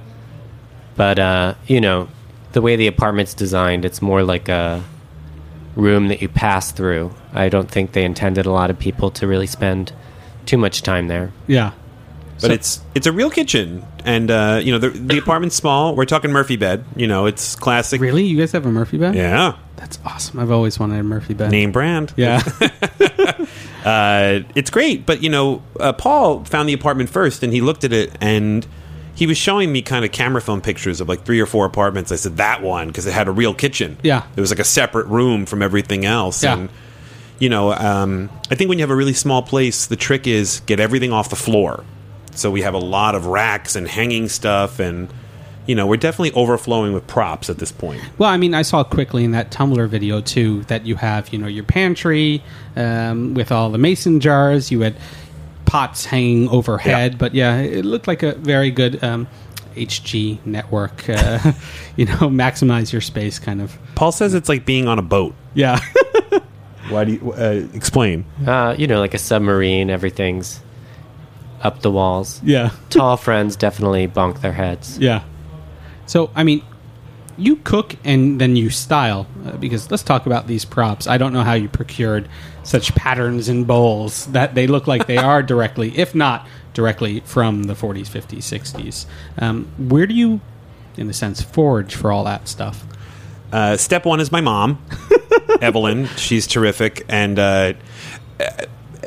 But, 0.96 1.18
uh, 1.18 1.54
you 1.66 1.80
know, 1.80 2.08
the 2.52 2.62
way 2.62 2.76
the 2.76 2.86
apartment's 2.86 3.34
designed, 3.34 3.84
it's 3.84 4.00
more 4.00 4.22
like 4.22 4.48
a 4.48 4.82
room 5.74 6.08
that 6.08 6.22
you 6.22 6.28
pass 6.28 6.72
through. 6.72 7.14
I 7.34 7.50
don't 7.50 7.70
think 7.70 7.92
they 7.92 8.04
intended 8.04 8.46
a 8.46 8.50
lot 8.50 8.70
of 8.70 8.78
people 8.78 9.10
to 9.12 9.26
really 9.26 9.46
spend 9.46 9.92
too 10.46 10.56
much 10.56 10.80
time 10.82 11.08
there. 11.08 11.32
Yeah. 11.46 11.72
But 12.40 12.50
it's 12.50 12.80
it's 12.94 13.06
a 13.06 13.12
real 13.12 13.30
kitchen, 13.30 13.84
and 14.04 14.30
uh, 14.30 14.60
you 14.62 14.72
know 14.72 14.78
the 14.78 14.90
the 14.90 15.18
apartment's 15.22 15.56
small. 15.56 15.94
We're 15.94 16.04
talking 16.04 16.30
Murphy 16.32 16.56
bed. 16.56 16.84
You 16.96 17.06
know, 17.06 17.26
it's 17.26 17.56
classic. 17.56 18.00
Really? 18.00 18.24
You 18.24 18.36
guys 18.38 18.52
have 18.52 18.66
a 18.66 18.72
Murphy 18.72 18.98
bed? 18.98 19.14
Yeah, 19.14 19.56
That's 19.76 19.98
awesome. 20.04 20.40
I've 20.40 20.50
always 20.50 20.78
wanted 20.78 20.98
a 21.00 21.02
Murphy 21.02 21.34
bed. 21.34 21.50
name 21.50 21.72
brand. 21.72 22.12
Yeah. 22.16 22.42
uh, 23.84 24.40
it's 24.54 24.70
great. 24.70 25.06
But 25.06 25.22
you 25.22 25.30
know, 25.30 25.62
uh, 25.78 25.92
Paul 25.92 26.44
found 26.44 26.68
the 26.68 26.72
apartment 26.72 27.10
first, 27.10 27.42
and 27.42 27.52
he 27.52 27.60
looked 27.60 27.84
at 27.84 27.92
it, 27.92 28.12
and 28.20 28.66
he 29.14 29.26
was 29.26 29.38
showing 29.38 29.72
me 29.72 29.82
kind 29.82 30.04
of 30.04 30.12
camera 30.12 30.42
film 30.42 30.60
pictures 30.60 31.00
of 31.00 31.08
like 31.08 31.24
three 31.24 31.40
or 31.40 31.46
four 31.46 31.64
apartments. 31.64 32.12
I 32.12 32.16
said 32.16 32.36
that 32.36 32.62
one 32.62 32.88
because 32.88 33.06
it 33.06 33.12
had 33.12 33.28
a 33.28 33.32
real 33.32 33.54
kitchen. 33.54 33.96
Yeah. 34.02 34.26
it 34.36 34.40
was 34.40 34.50
like 34.50 34.58
a 34.58 34.64
separate 34.64 35.06
room 35.06 35.46
from 35.46 35.62
everything 35.62 36.04
else. 36.04 36.44
Yeah. 36.44 36.54
And 36.54 36.68
you 37.38 37.48
know, 37.48 37.72
um, 37.72 38.30
I 38.50 38.54
think 38.54 38.68
when 38.68 38.78
you 38.78 38.82
have 38.82 38.90
a 38.90 38.96
really 38.96 39.12
small 39.12 39.42
place, 39.42 39.86
the 39.86 39.96
trick 39.96 40.26
is 40.26 40.60
get 40.60 40.80
everything 40.80 41.12
off 41.12 41.30
the 41.30 41.36
floor. 41.36 41.84
So 42.38 42.50
we 42.50 42.62
have 42.62 42.74
a 42.74 42.78
lot 42.78 43.14
of 43.14 43.26
racks 43.26 43.76
and 43.76 43.88
hanging 43.88 44.28
stuff, 44.28 44.78
and 44.78 45.08
you 45.66 45.74
know, 45.74 45.86
we're 45.86 45.96
definitely 45.96 46.32
overflowing 46.32 46.92
with 46.92 47.06
props 47.06 47.50
at 47.50 47.58
this 47.58 47.72
point. 47.72 48.00
Well, 48.18 48.28
I 48.30 48.36
mean, 48.36 48.54
I 48.54 48.62
saw 48.62 48.84
quickly 48.84 49.24
in 49.24 49.32
that 49.32 49.50
Tumblr 49.50 49.88
video 49.88 50.20
too 50.20 50.62
that 50.64 50.86
you 50.86 50.94
have, 50.96 51.30
you 51.32 51.38
know, 51.40 51.48
your 51.48 51.64
pantry 51.64 52.42
um, 52.76 53.34
with 53.34 53.50
all 53.50 53.70
the 53.70 53.78
mason 53.78 54.20
jars. 54.20 54.70
You 54.70 54.82
had 54.82 54.94
pots 55.64 56.04
hanging 56.04 56.48
overhead, 56.50 57.12
Yeah. 57.12 57.18
but 57.18 57.34
yeah, 57.34 57.56
it 57.58 57.84
looked 57.84 58.06
like 58.06 58.22
a 58.22 58.34
very 58.36 58.70
good 58.70 59.02
um, 59.02 59.26
HG 59.74 60.38
network. 60.46 61.08
Uh, 61.08 61.52
you 61.96 62.04
know, 62.04 62.12
maximize 62.30 62.92
your 62.92 63.00
space, 63.00 63.40
kind 63.40 63.60
of. 63.60 63.76
Paul 63.96 64.12
says 64.12 64.34
it's 64.34 64.48
like 64.48 64.64
being 64.64 64.86
on 64.86 65.00
a 65.00 65.02
boat. 65.02 65.34
Yeah, 65.54 65.80
Why 66.90 67.04
do 67.04 67.12
you 67.14 67.32
uh, 67.32 67.66
explain? 67.74 68.24
Uh, 68.46 68.76
you 68.78 68.86
know, 68.86 69.00
like 69.00 69.14
a 69.14 69.18
submarine, 69.18 69.90
everything's 69.90 70.60
up 71.62 71.82
the 71.82 71.90
walls. 71.90 72.40
yeah, 72.44 72.70
Tall 72.90 73.16
friends 73.16 73.56
definitely 73.56 74.08
bonk 74.08 74.40
their 74.40 74.52
heads. 74.52 74.98
yeah. 74.98 75.22
So, 76.06 76.30
I 76.36 76.44
mean, 76.44 76.62
you 77.36 77.56
cook 77.56 77.96
and 78.04 78.40
then 78.40 78.54
you 78.56 78.70
style 78.70 79.26
uh, 79.44 79.56
because 79.56 79.90
let's 79.90 80.02
talk 80.04 80.24
about 80.26 80.46
these 80.46 80.64
props. 80.64 81.06
I 81.06 81.18
don't 81.18 81.32
know 81.32 81.42
how 81.42 81.54
you 81.54 81.68
procured 81.68 82.28
such 82.62 82.94
patterns 82.94 83.48
and 83.48 83.66
bowls 83.66 84.26
that 84.26 84.54
they 84.54 84.66
look 84.66 84.86
like 84.86 85.06
they 85.06 85.16
are 85.32 85.42
directly, 85.42 85.96
if 85.98 86.14
not 86.14 86.46
directly, 86.74 87.20
from 87.20 87.64
the 87.64 87.74
40s, 87.74 88.08
50s, 88.08 88.38
60s. 88.38 89.06
Um, 89.38 89.66
where 89.78 90.06
do 90.06 90.14
you, 90.14 90.40
in 90.96 91.10
a 91.10 91.12
sense, 91.12 91.42
forage 91.42 91.94
for 91.94 92.12
all 92.12 92.24
that 92.24 92.46
stuff? 92.48 92.84
Uh, 93.52 93.76
step 93.76 94.04
one 94.04 94.20
is 94.20 94.30
my 94.32 94.40
mom, 94.40 94.82
Evelyn. 95.60 96.06
She's 96.16 96.46
terrific, 96.46 97.04
and 97.08 97.38
uh, 97.38 97.72
uh, 98.40 98.50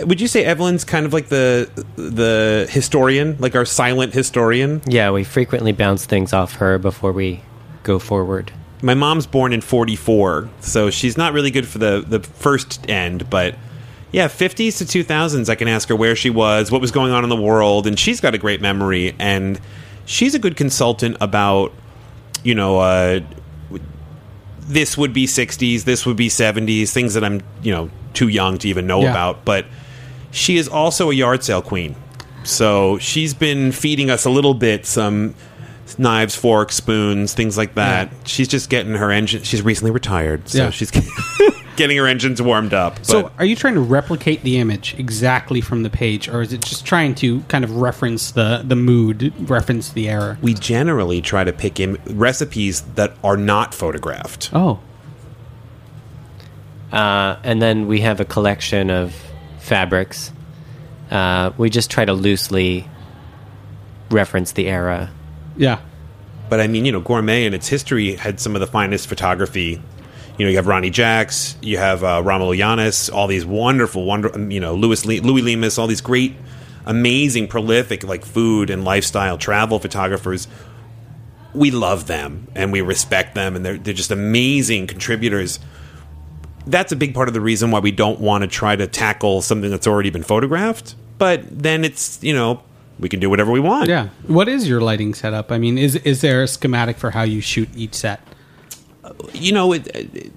would 0.06 0.22
you 0.22 0.28
say 0.28 0.44
Evelyn's 0.44 0.84
kind 0.84 1.06
of 1.06 1.14
like 1.14 1.28
the 1.30 1.70
the 1.96 2.68
historian, 2.70 3.36
like 3.40 3.56
our 3.56 3.66
silent 3.66 4.14
historian? 4.14 4.82
Yeah, 4.88 5.12
we 5.12 5.24
frequently 5.24 5.72
bounce 5.72 6.06
things 6.06 6.34
off 6.34 6.56
her 6.56 6.78
before 6.78 7.12
we 7.12 7.42
go 7.84 8.00
forward. 8.00 8.52
My 8.82 8.94
mom's 8.94 9.26
born 9.28 9.52
in 9.54 9.62
'44, 9.62 10.50
so 10.62 10.90
she's 10.90 11.18
not 11.18 11.34
really 11.34 11.52
good 11.52 11.68
for 11.68 11.78
the 11.78 12.04
the 12.08 12.20
first 12.22 12.90
end, 12.90 13.30
but. 13.30 13.56
Yeah, 14.12 14.28
50s 14.28 14.80
to 14.80 14.86
2000s, 15.04 15.50
I 15.50 15.54
can 15.54 15.68
ask 15.68 15.88
her 15.90 15.96
where 15.96 16.16
she 16.16 16.32
was, 16.32 16.72
what 16.72 16.82
was 16.82 16.90
going 16.90 17.12
on 17.12 17.24
in 17.24 17.30
the 17.30 17.36
world, 17.40 17.86
and 17.86 18.00
she's 18.00 18.20
got 18.20 18.34
a 18.34 18.40
great 18.40 18.60
memory, 18.60 19.14
and 19.20 19.62
she's 20.08 20.34
a 20.34 20.40
good 20.40 20.58
consultant 20.58 21.16
about, 21.22 21.72
you 22.44 22.56
know, 22.56 22.80
uh, 22.80 23.20
this 24.62 24.98
would 24.98 25.14
be 25.14 25.28
60s, 25.28 25.84
this 25.84 26.08
would 26.08 26.18
be 26.18 26.28
70s, 26.28 26.92
things 26.92 27.14
that 27.14 27.24
I'm, 27.24 27.42
you 27.62 27.72
know, 27.72 27.92
too 28.14 28.30
young 28.30 28.58
to 28.58 28.68
even 28.68 28.88
know 28.88 29.02
Yeah. 29.02 29.12
about. 29.12 29.46
But 29.46 29.66
she 30.32 30.58
is 30.58 30.68
also 30.68 31.10
a 31.12 31.14
yard 31.14 31.44
sale 31.44 31.62
queen. 31.62 31.96
So 32.44 32.98
she's 33.00 33.34
been 33.34 33.72
feeding 33.72 34.10
us 34.10 34.26
a 34.26 34.30
little 34.30 34.54
bit 34.54 34.86
some 34.86 35.36
knives, 35.98 36.36
forks, 36.36 36.76
spoons, 36.76 37.34
things 37.34 37.58
like 37.58 37.76
that. 37.76 38.10
She's 38.26 38.48
just 38.48 38.70
getting 38.70 38.94
her 38.94 39.12
engine. 39.12 39.44
She's 39.44 39.62
recently 39.62 39.92
retired, 39.92 40.48
so 40.48 40.66
Yeah. 40.66 40.70
she's 40.70 40.92
getting 41.76 41.98
her 41.98 42.08
engines 42.08 42.42
warmed 42.42 42.74
up. 42.74 43.04
So, 43.06 43.32
are 43.40 43.46
you 43.46 43.56
trying 43.56 43.74
to 43.74 43.80
replicate 43.82 44.44
the 44.44 44.58
image 44.60 44.96
exactly 45.00 45.62
from 45.62 45.84
the 45.84 45.90
page, 45.90 46.28
or 46.30 46.42
is 46.42 46.54
it 46.54 46.62
just 46.62 46.86
trying 46.86 47.16
to 47.16 47.42
kind 47.44 47.64
of 47.64 47.76
reference 47.78 48.32
the 48.32 48.62
the 48.66 48.76
mood, 48.76 49.34
reference 49.50 49.90
the 49.92 50.10
era? 50.10 50.38
we 50.42 50.54
generally 50.54 51.22
try 51.22 51.44
to 51.44 51.52
pick 51.52 51.80
Im- 51.80 51.98
recipes 52.08 52.82
that 52.96 53.14
are 53.24 53.38
not 53.38 53.74
photographed. 53.74 54.50
Oh, 54.54 54.80
Uh, 56.92 57.36
and 57.44 57.62
then 57.62 57.88
we 57.88 58.02
have 58.02 58.20
a 58.20 58.26
collection 58.26 58.90
of 58.90 59.14
fabrics. 59.70 60.34
Uh, 61.10 61.52
we 61.58 61.70
just 61.70 61.90
try 61.90 62.04
to 62.04 62.14
loosely 62.14 62.88
reference 64.12 64.52
the 64.52 64.68
era. 64.68 65.10
yeah, 65.56 65.80
But 66.50 66.60
I 66.60 66.68
mean, 66.68 66.86
you 66.86 66.92
know, 66.92 67.00
gourmet 67.00 67.46
and 67.46 67.56
its 67.56 67.68
history 67.68 68.16
had 68.16 68.40
some 68.40 68.56
of 68.56 68.60
the 68.60 68.68
finest 68.68 69.08
photography. 69.08 69.82
You 70.38 70.46
know, 70.46 70.50
you 70.50 70.56
have 70.58 70.68
Ronny 70.68 70.90
Jaques, 70.90 71.56
you 71.62 71.78
have 71.78 72.04
uh, 72.04 72.22
Romulo 72.24 72.58
Yanes, 72.58 73.14
all 73.14 73.28
these 73.28 73.46
wonderful, 73.46 74.06
wonder, 74.06 74.34
um, 74.34 74.52
you 74.52 74.60
know, 74.60 74.74
Louis 74.74 75.06
Le- 75.06 75.22
Louis 75.22 75.42
Lemus, 75.42 75.78
all 75.78 75.86
these 75.88 76.02
great, 76.02 76.34
amazing, 76.86 77.48
prolific 77.48 78.04
like 78.04 78.26
food 78.26 78.70
and 78.70 78.84
lifestyle 78.84 79.38
travel 79.38 79.80
photographers. 79.80 80.48
We 81.54 81.72
love 81.72 82.08
them 82.08 82.48
and 82.56 82.72
we 82.72 82.82
respect 82.82 83.36
them, 83.36 83.56
and 83.56 83.66
they're 83.66 83.78
they're 83.78 83.94
just 83.94 84.12
amazing 84.12 84.88
contributors. 84.88 85.60
That's 86.70 86.92
a 86.92 86.96
big 86.96 87.14
part 87.14 87.28
of 87.28 87.34
the 87.34 87.42
reason 87.42 87.72
why 87.72 87.80
we 87.80 87.92
don't 87.92 88.20
want 88.20 88.44
to 88.44 88.48
try 88.48 88.76
to 88.76 88.88
tackle 88.88 89.42
something 89.42 89.70
that's 89.70 89.88
already 89.88 90.10
been 90.10 90.24
photographed. 90.24 90.96
But 91.18 91.44
then 91.64 91.84
it's 91.84 92.24
you 92.24 92.34
know 92.34 92.62
we 93.00 93.10
can 93.10 93.20
do 93.20 93.30
whatever 93.30 93.52
we 93.52 93.60
want. 93.60 93.90
yeah. 93.90 94.10
What 94.28 94.48
is 94.48 94.68
your 94.68 94.82
lighting 94.82 95.14
setup? 95.14 95.52
I 95.52 95.58
mean, 95.58 95.78
is 95.78 95.96
is 95.98 96.22
there 96.22 96.44
a 96.44 96.48
schematic 96.48 96.98
for 96.98 97.12
how 97.12 97.24
you 97.24 97.42
shoot 97.42 97.70
each 97.76 97.96
set? 97.96 98.22
Uh, 99.04 99.14
you 99.34 99.52
know, 99.52 99.74
it, 99.74 99.88
uh, 99.96 100.00
it, 100.14 100.32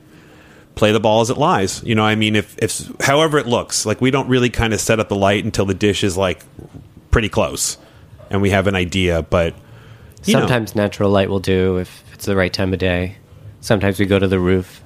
play 0.75 0.93
the 0.93 1.01
ball 1.01 1.21
as 1.21 1.31
it 1.31 1.37
lies. 1.39 1.83
You 1.85 1.95
know, 1.95 2.05
I 2.05 2.15
mean, 2.15 2.37
if 2.37 2.57
if 2.59 2.91
however 3.01 3.39
it 3.39 3.47
looks, 3.47 3.85
like 3.85 4.01
we 4.01 4.11
don't 4.11 4.29
really 4.29 4.51
kind 4.51 4.73
of 4.73 4.81
set 4.81 5.01
up 5.01 5.09
the 5.09 5.17
light 5.17 5.45
until 5.45 5.67
the 5.67 5.75
dish 5.75 6.05
is 6.05 6.17
like 6.17 6.43
pretty 7.11 7.29
close, 7.29 7.79
and 8.31 8.41
we 8.41 8.51
have 8.51 8.67
an 8.67 8.75
idea. 8.75 9.23
But 9.23 9.55
you 10.25 10.35
know, 10.35 10.41
Sometimes 10.41 10.75
natural 10.75 11.11
light 11.11 11.29
will 11.29 11.41
do 11.41 11.79
if 11.79 12.05
it's 12.13 12.27
the 12.27 12.37
right 12.37 12.53
time 12.53 12.73
of 12.73 12.79
day. 12.79 13.17
Sometimes 13.61 13.99
we 13.99 14.07
go 14.07 14.19
to 14.19 14.29
the 14.29 14.39
roof. 14.41 14.82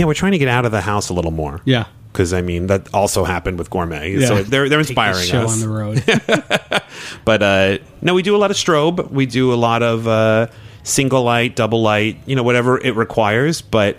Yeah, 0.00 0.06
we're 0.06 0.14
trying 0.14 0.32
to 0.32 0.38
get 0.38 0.48
out 0.48 0.64
of 0.64 0.72
the 0.72 0.80
house 0.80 1.08
a 1.10 1.14
little 1.14 1.30
more. 1.30 1.60
Yeah, 1.64 1.84
Because 2.12 2.32
I 2.32 2.42
mean 2.42 2.66
that 2.68 2.88
also 2.94 3.24
happened 3.24 3.58
with 3.58 3.68
gourmet, 3.70 4.14
yeah. 4.16 4.26
so 4.28 4.42
they're 4.42 4.68
they're 4.68 4.80
inspiring 4.80 5.26
show 5.26 5.42
us. 5.44 5.52
on 5.52 5.60
the 5.60 5.68
road. 5.68 6.02
But 7.24 7.42
uh, 7.42 7.78
no, 8.02 8.14
we 8.14 8.22
do 8.22 8.34
a 8.36 8.38
lot 8.38 8.50
of 8.50 8.56
strobe. 8.56 9.10
We 9.10 9.26
do 9.26 9.52
a 9.52 9.56
lot 9.68 9.82
of 9.82 10.06
uh, 10.06 10.46
single 10.82 11.22
light, 11.22 11.56
double 11.56 11.82
light, 11.82 12.18
you 12.26 12.34
know, 12.36 12.42
whatever 12.42 12.78
it 12.78 12.94
requires. 12.96 13.62
But 13.62 13.96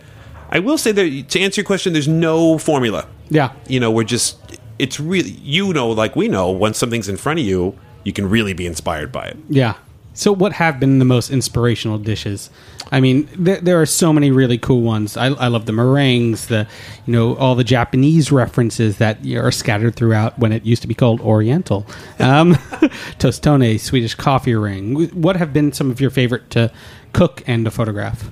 I 0.49 0.59
will 0.59 0.77
say 0.77 0.91
that 0.91 1.29
to 1.29 1.39
answer 1.39 1.61
your 1.61 1.65
question, 1.65 1.93
there's 1.93 2.07
no 2.07 2.57
formula. 2.57 3.07
yeah, 3.29 3.51
You 3.67 3.79
know, 3.79 3.89
we're 3.91 4.03
just, 4.03 4.37
it's 4.79 4.99
really, 4.99 5.31
you 5.31 5.73
know, 5.73 5.89
like 5.89 6.15
we 6.15 6.27
know, 6.27 6.51
when 6.51 6.73
something's 6.73 7.07
in 7.09 7.17
front 7.17 7.39
of 7.39 7.45
you, 7.45 7.75
you 8.03 8.13
can 8.13 8.29
really 8.29 8.53
be 8.53 8.65
inspired 8.65 9.11
by 9.11 9.25
it. 9.27 9.37
yeah. 9.49 9.75
So, 10.13 10.33
what 10.33 10.51
have 10.53 10.77
been 10.79 10.99
the 10.99 11.05
most 11.05 11.31
inspirational 11.31 11.97
dishes? 11.97 12.49
I 12.91 12.99
mean, 12.99 13.29
there, 13.33 13.61
there 13.61 13.81
are 13.81 13.85
so 13.85 14.11
many 14.11 14.31
really 14.31 14.57
cool 14.57 14.81
ones. 14.81 15.15
I, 15.15 15.27
I 15.27 15.47
love 15.47 15.65
the 15.65 15.71
meringues, 15.71 16.47
the 16.47 16.67
you 17.05 17.13
know 17.13 17.35
all 17.37 17.55
the 17.55 17.63
Japanese 17.63 18.31
references 18.31 18.97
that 18.97 19.25
are 19.25 19.51
scattered 19.51 19.95
throughout 19.95 20.37
when 20.37 20.51
it 20.51 20.65
used 20.65 20.81
to 20.81 20.87
be 20.89 20.93
called 20.93 21.21
Oriental, 21.21 21.85
um, 22.19 22.53
tostone, 23.17 23.79
Swedish 23.79 24.15
coffee 24.15 24.55
ring. 24.55 25.07
What 25.09 25.37
have 25.37 25.53
been 25.53 25.71
some 25.71 25.89
of 25.89 26.01
your 26.01 26.09
favorite 26.09 26.49
to 26.51 26.71
cook 27.13 27.43
and 27.47 27.63
to 27.63 27.71
photograph? 27.71 28.29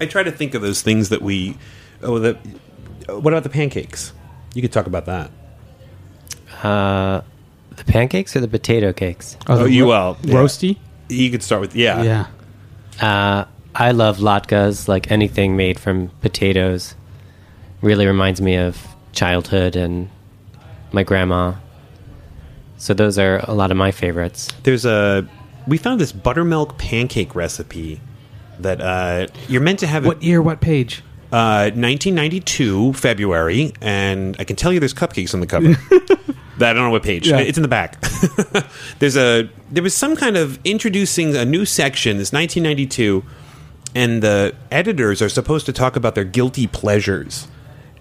I 0.00 0.06
try 0.06 0.22
to 0.22 0.32
think 0.32 0.54
of 0.54 0.60
those 0.60 0.82
things 0.82 1.08
that 1.08 1.22
we, 1.22 1.56
oh, 2.02 2.18
the, 2.18 2.34
what 3.08 3.32
about 3.32 3.44
the 3.44 3.48
pancakes? 3.48 4.12
You 4.52 4.60
could 4.60 4.72
talk 4.72 4.86
about 4.86 5.06
that. 5.06 5.30
Uh, 6.62 7.22
the 7.76 7.84
pancakes 7.84 8.36
or 8.36 8.40
the 8.40 8.48
potato 8.48 8.92
cakes? 8.92 9.36
Oh, 9.46 9.64
the 9.64 9.70
you 9.70 9.86
well, 9.86 10.18
yeah. 10.22 10.34
rosti. 10.34 10.78
You 11.08 11.30
could 11.30 11.42
start 11.42 11.60
with, 11.60 11.76
yeah. 11.76 12.02
Yeah, 12.02 12.26
Uh, 13.00 13.44
I 13.74 13.90
love 13.90 14.18
latkes, 14.18 14.88
like 14.88 15.10
anything 15.10 15.56
made 15.56 15.78
from 15.78 16.08
potatoes. 16.20 16.94
Really 17.82 18.06
reminds 18.06 18.40
me 18.40 18.56
of 18.56 18.86
childhood 19.12 19.76
and 19.76 20.08
my 20.92 21.02
grandma. 21.02 21.54
So 22.78 22.94
those 22.94 23.18
are 23.18 23.38
a 23.48 23.54
lot 23.54 23.70
of 23.70 23.76
my 23.76 23.90
favorites. 23.90 24.48
There's 24.62 24.84
a, 24.84 25.26
we 25.66 25.76
found 25.78 26.00
this 26.00 26.12
buttermilk 26.12 26.78
pancake 26.78 27.34
recipe 27.34 28.00
that 28.58 28.80
uh, 28.80 29.26
you're 29.48 29.60
meant 29.62 29.80
to 29.80 29.86
have 29.86 30.04
it 30.04 30.08
what 30.08 30.22
year? 30.22 30.40
What 30.40 30.60
page? 30.60 31.02
Uh, 31.32 31.70
1992 31.74 32.92
February, 32.92 33.72
and 33.80 34.36
I 34.38 34.44
can 34.44 34.54
tell 34.54 34.72
you 34.72 34.78
there's 34.78 34.94
cupcakes 34.94 35.34
on 35.34 35.40
the 35.40 35.46
cover. 35.46 35.74
that 36.58 36.70
I 36.70 36.72
don't 36.72 36.84
know 36.84 36.90
what 36.90 37.02
page. 37.02 37.28
Yeah. 37.28 37.38
It's 37.38 37.58
in 37.58 37.62
the 37.62 37.68
back. 37.68 38.00
there's 38.98 39.16
a 39.16 39.48
there 39.70 39.82
was 39.82 39.94
some 39.94 40.16
kind 40.16 40.36
of 40.36 40.58
introducing 40.64 41.34
a 41.36 41.44
new 41.44 41.64
section. 41.64 42.18
This 42.18 42.32
1992, 42.32 43.24
and 43.94 44.22
the 44.22 44.54
editors 44.70 45.20
are 45.22 45.28
supposed 45.28 45.66
to 45.66 45.72
talk 45.72 45.96
about 45.96 46.14
their 46.14 46.24
guilty 46.24 46.66
pleasures. 46.66 47.48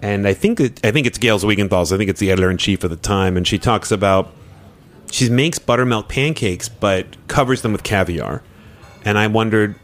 And 0.01 0.27
I 0.27 0.33
think 0.33 0.59
it, 0.59 0.85
I 0.85 0.91
think 0.91 1.07
it's 1.07 1.17
Gail's 1.17 1.45
Zweigenthal's. 1.45 1.93
I 1.93 1.97
think 1.97 2.09
it's 2.09 2.19
the 2.19 2.29
editor 2.29 2.51
in 2.51 2.57
chief 2.57 2.83
at 2.83 2.89
the 2.89 2.97
time, 2.97 3.37
and 3.37 3.47
she 3.47 3.57
talks 3.57 3.91
about 3.91 4.33
she 5.11 5.29
makes 5.29 5.59
buttermilk 5.59 6.09
pancakes, 6.09 6.67
but 6.67 7.05
covers 7.27 7.61
them 7.61 7.71
with 7.71 7.83
caviar. 7.83 8.43
And 9.05 9.17
I 9.17 9.27
wondered, 9.27 9.75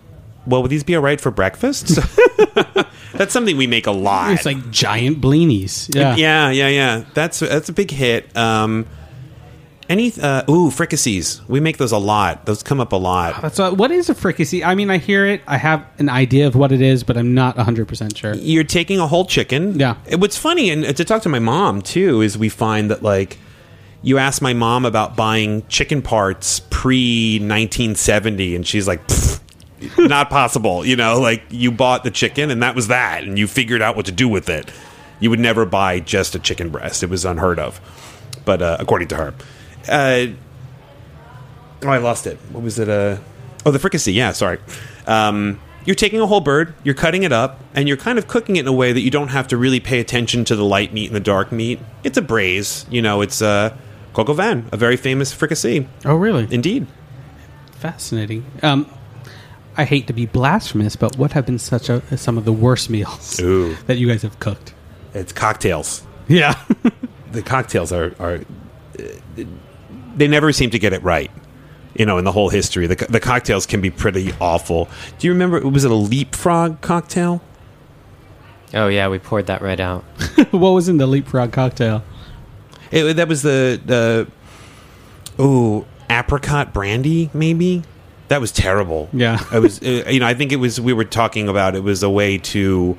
well, 0.47 0.61
would 0.61 0.71
these 0.71 0.83
be 0.83 0.95
all 0.95 1.01
right 1.01 1.21
for 1.21 1.31
breakfast? 1.31 1.99
That's 3.13 3.33
something 3.33 3.57
we 3.57 3.67
make 3.67 3.87
a 3.87 3.91
lot. 3.91 4.31
It's 4.31 4.45
like 4.45 4.71
giant 4.71 5.21
blinis. 5.21 5.93
Yeah, 5.93 6.15
yeah, 6.15 6.51
yeah, 6.51 6.67
yeah. 6.67 7.05
That's 7.13 7.39
that's 7.39 7.69
a 7.69 7.73
big 7.73 7.91
hit. 7.91 8.35
Um, 8.37 8.85
any 9.89 10.13
uh, 10.21 10.43
ooh 10.47 10.69
fricassees? 10.69 11.45
We 11.47 11.59
make 11.59 11.77
those 11.77 11.91
a 11.91 11.97
lot. 11.97 12.45
Those 12.45 12.61
come 12.61 12.79
up 12.79 12.91
a 12.91 12.95
lot. 12.95 13.41
That's 13.41 13.57
a, 13.57 13.73
what 13.73 13.89
is 13.89 14.07
a 14.09 14.13
fricassee? 14.13 14.63
I 14.63 14.75
mean, 14.75 14.91
I 14.91 14.97
hear 14.97 15.25
it. 15.25 15.41
I 15.47 15.57
have 15.57 15.85
an 15.97 16.09
idea 16.09 16.45
of 16.45 16.55
what 16.55 16.71
it 16.71 16.81
is, 16.81 17.03
but 17.03 17.17
I'm 17.17 17.33
not 17.33 17.57
100 17.57 17.87
percent 17.87 18.15
sure. 18.15 18.35
You're 18.35 18.63
taking 18.63 18.99
a 18.99 19.07
whole 19.07 19.25
chicken. 19.25 19.79
Yeah. 19.79 19.95
What's 20.15 20.37
funny, 20.37 20.69
and 20.69 20.95
to 20.95 21.03
talk 21.03 21.23
to 21.23 21.29
my 21.29 21.39
mom 21.39 21.81
too, 21.81 22.21
is 22.21 22.37
we 22.37 22.49
find 22.49 22.91
that 22.91 23.01
like 23.01 23.39
you 24.03 24.19
ask 24.19 24.41
my 24.41 24.53
mom 24.53 24.85
about 24.85 25.15
buying 25.15 25.65
chicken 25.67 26.03
parts 26.03 26.59
pre 26.69 27.39
1970, 27.39 28.55
and 28.55 28.67
she's 28.67 28.87
like. 28.87 29.01
"Pfft, 29.79 30.09
not 30.09 30.29
possible, 30.29 30.85
you 30.85 30.95
know. 30.95 31.19
Like 31.19 31.43
you 31.49 31.71
bought 31.71 32.03
the 32.03 32.11
chicken, 32.11 32.51
and 32.51 32.61
that 32.63 32.75
was 32.75 32.87
that, 32.87 33.23
and 33.23 33.37
you 33.37 33.47
figured 33.47 33.81
out 33.81 33.95
what 33.95 34.05
to 34.05 34.11
do 34.11 34.27
with 34.27 34.49
it. 34.49 34.71
You 35.19 35.29
would 35.29 35.39
never 35.39 35.65
buy 35.65 35.99
just 35.99 36.35
a 36.35 36.39
chicken 36.39 36.69
breast; 36.69 37.03
it 37.03 37.09
was 37.09 37.25
unheard 37.25 37.59
of. 37.59 37.79
But 38.45 38.61
uh, 38.61 38.77
according 38.79 39.09
to 39.09 39.15
her, 39.15 39.33
uh, 39.87 40.27
oh, 41.83 41.89
I 41.89 41.97
lost 41.97 42.27
it. 42.27 42.37
What 42.51 42.63
was 42.63 42.79
it? 42.79 42.89
Uh, 42.89 43.17
oh, 43.65 43.71
the 43.71 43.79
fricassee. 43.79 44.13
Yeah, 44.13 44.31
sorry. 44.31 44.59
Um, 45.07 45.59
you're 45.85 45.95
taking 45.95 46.19
a 46.19 46.27
whole 46.27 46.41
bird, 46.41 46.73
you're 46.83 46.93
cutting 46.93 47.23
it 47.23 47.31
up, 47.31 47.59
and 47.73 47.87
you're 47.87 47.97
kind 47.97 48.19
of 48.19 48.27
cooking 48.27 48.57
it 48.57 48.61
in 48.61 48.67
a 48.67 48.73
way 48.73 48.91
that 48.93 49.01
you 49.01 49.09
don't 49.09 49.29
have 49.29 49.47
to 49.47 49.57
really 49.57 49.79
pay 49.79 49.99
attention 49.99 50.45
to 50.45 50.55
the 50.55 50.63
light 50.63 50.93
meat 50.93 51.07
and 51.07 51.15
the 51.15 51.21
dark 51.21 51.51
meat. 51.51 51.79
It's 52.03 52.17
a 52.17 52.21
braise, 52.21 52.85
you 52.89 53.01
know. 53.01 53.21
It's 53.21 53.41
a 53.41 53.77
coq 54.13 54.29
au 54.29 54.33
vin, 54.33 54.67
a 54.71 54.77
very 54.77 54.97
famous 54.97 55.33
fricassee. 55.33 55.87
Oh, 56.05 56.15
really? 56.15 56.47
Indeed. 56.51 56.85
Fascinating. 57.71 58.45
Um, 58.61 58.91
I 59.77 59.85
hate 59.85 60.07
to 60.07 60.13
be 60.13 60.25
blasphemous, 60.25 60.95
but 60.95 61.17
what 61.17 61.31
have 61.33 61.45
been 61.45 61.59
such 61.59 61.89
a, 61.89 62.17
some 62.17 62.37
of 62.37 62.45
the 62.45 62.53
worst 62.53 62.89
meals 62.89 63.39
Ooh. 63.39 63.75
that 63.87 63.97
you 63.97 64.07
guys 64.07 64.23
have 64.23 64.39
cooked? 64.39 64.73
It's 65.13 65.31
cocktails. 65.31 66.05
Yeah. 66.27 66.59
the 67.31 67.41
cocktails 67.41 67.91
are 67.91 68.13
are 68.19 68.41
uh, 68.99 69.43
they 70.15 70.27
never 70.27 70.51
seem 70.51 70.69
to 70.71 70.79
get 70.79 70.93
it 70.93 71.03
right. 71.03 71.31
You 71.95 72.05
know, 72.05 72.17
in 72.17 72.25
the 72.25 72.31
whole 72.31 72.49
history, 72.49 72.87
the 72.87 72.95
the 73.09 73.19
cocktails 73.19 73.65
can 73.65 73.81
be 73.81 73.89
pretty 73.89 74.31
awful. 74.39 74.87
Do 75.17 75.27
you 75.27 75.33
remember? 75.33 75.59
Was 75.67 75.85
it 75.85 75.91
a 75.91 75.95
leapfrog 75.95 76.81
cocktail? 76.81 77.41
Oh 78.73 78.87
yeah, 78.87 79.07
we 79.07 79.17
poured 79.17 79.47
that 79.47 79.61
right 79.61 79.79
out. 79.79 80.03
what 80.51 80.69
was 80.69 80.87
in 80.87 80.97
the 80.97 81.07
leapfrog 81.07 81.51
cocktail? 81.51 82.03
It, 82.91 83.15
that 83.15 83.27
was 83.27 83.41
the 83.41 83.81
the 83.83 84.27
oh 85.37 85.85
apricot 86.09 86.73
brandy, 86.73 87.29
maybe. 87.33 87.83
That 88.29 88.41
was 88.41 88.51
terrible. 88.51 89.09
Yeah. 89.11 89.43
it 89.53 89.59
was. 89.59 89.81
Uh, 89.81 90.05
you 90.09 90.19
know, 90.19 90.27
I 90.27 90.33
think 90.33 90.51
it 90.51 90.57
was. 90.57 90.79
We 90.79 90.93
were 90.93 91.03
talking 91.05 91.49
about 91.49 91.75
it 91.75 91.83
was 91.83 92.01
a 92.03 92.09
way 92.09 92.37
to 92.37 92.97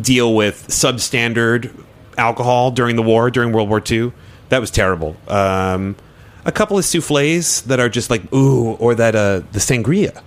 deal 0.00 0.34
with 0.34 0.68
substandard 0.68 1.72
alcohol 2.18 2.70
during 2.70 2.96
the 2.96 3.02
war, 3.02 3.30
during 3.30 3.52
World 3.52 3.68
War 3.68 3.82
II. 3.90 4.12
That 4.48 4.60
was 4.60 4.70
terrible. 4.70 5.16
Um, 5.28 5.96
a 6.44 6.52
couple 6.52 6.78
of 6.78 6.84
souffles 6.84 7.62
that 7.62 7.80
are 7.80 7.88
just 7.88 8.08
like 8.10 8.32
ooh, 8.32 8.72
or 8.74 8.94
that 8.94 9.14
uh, 9.16 9.40
the 9.52 9.58
sangria. 9.58 10.22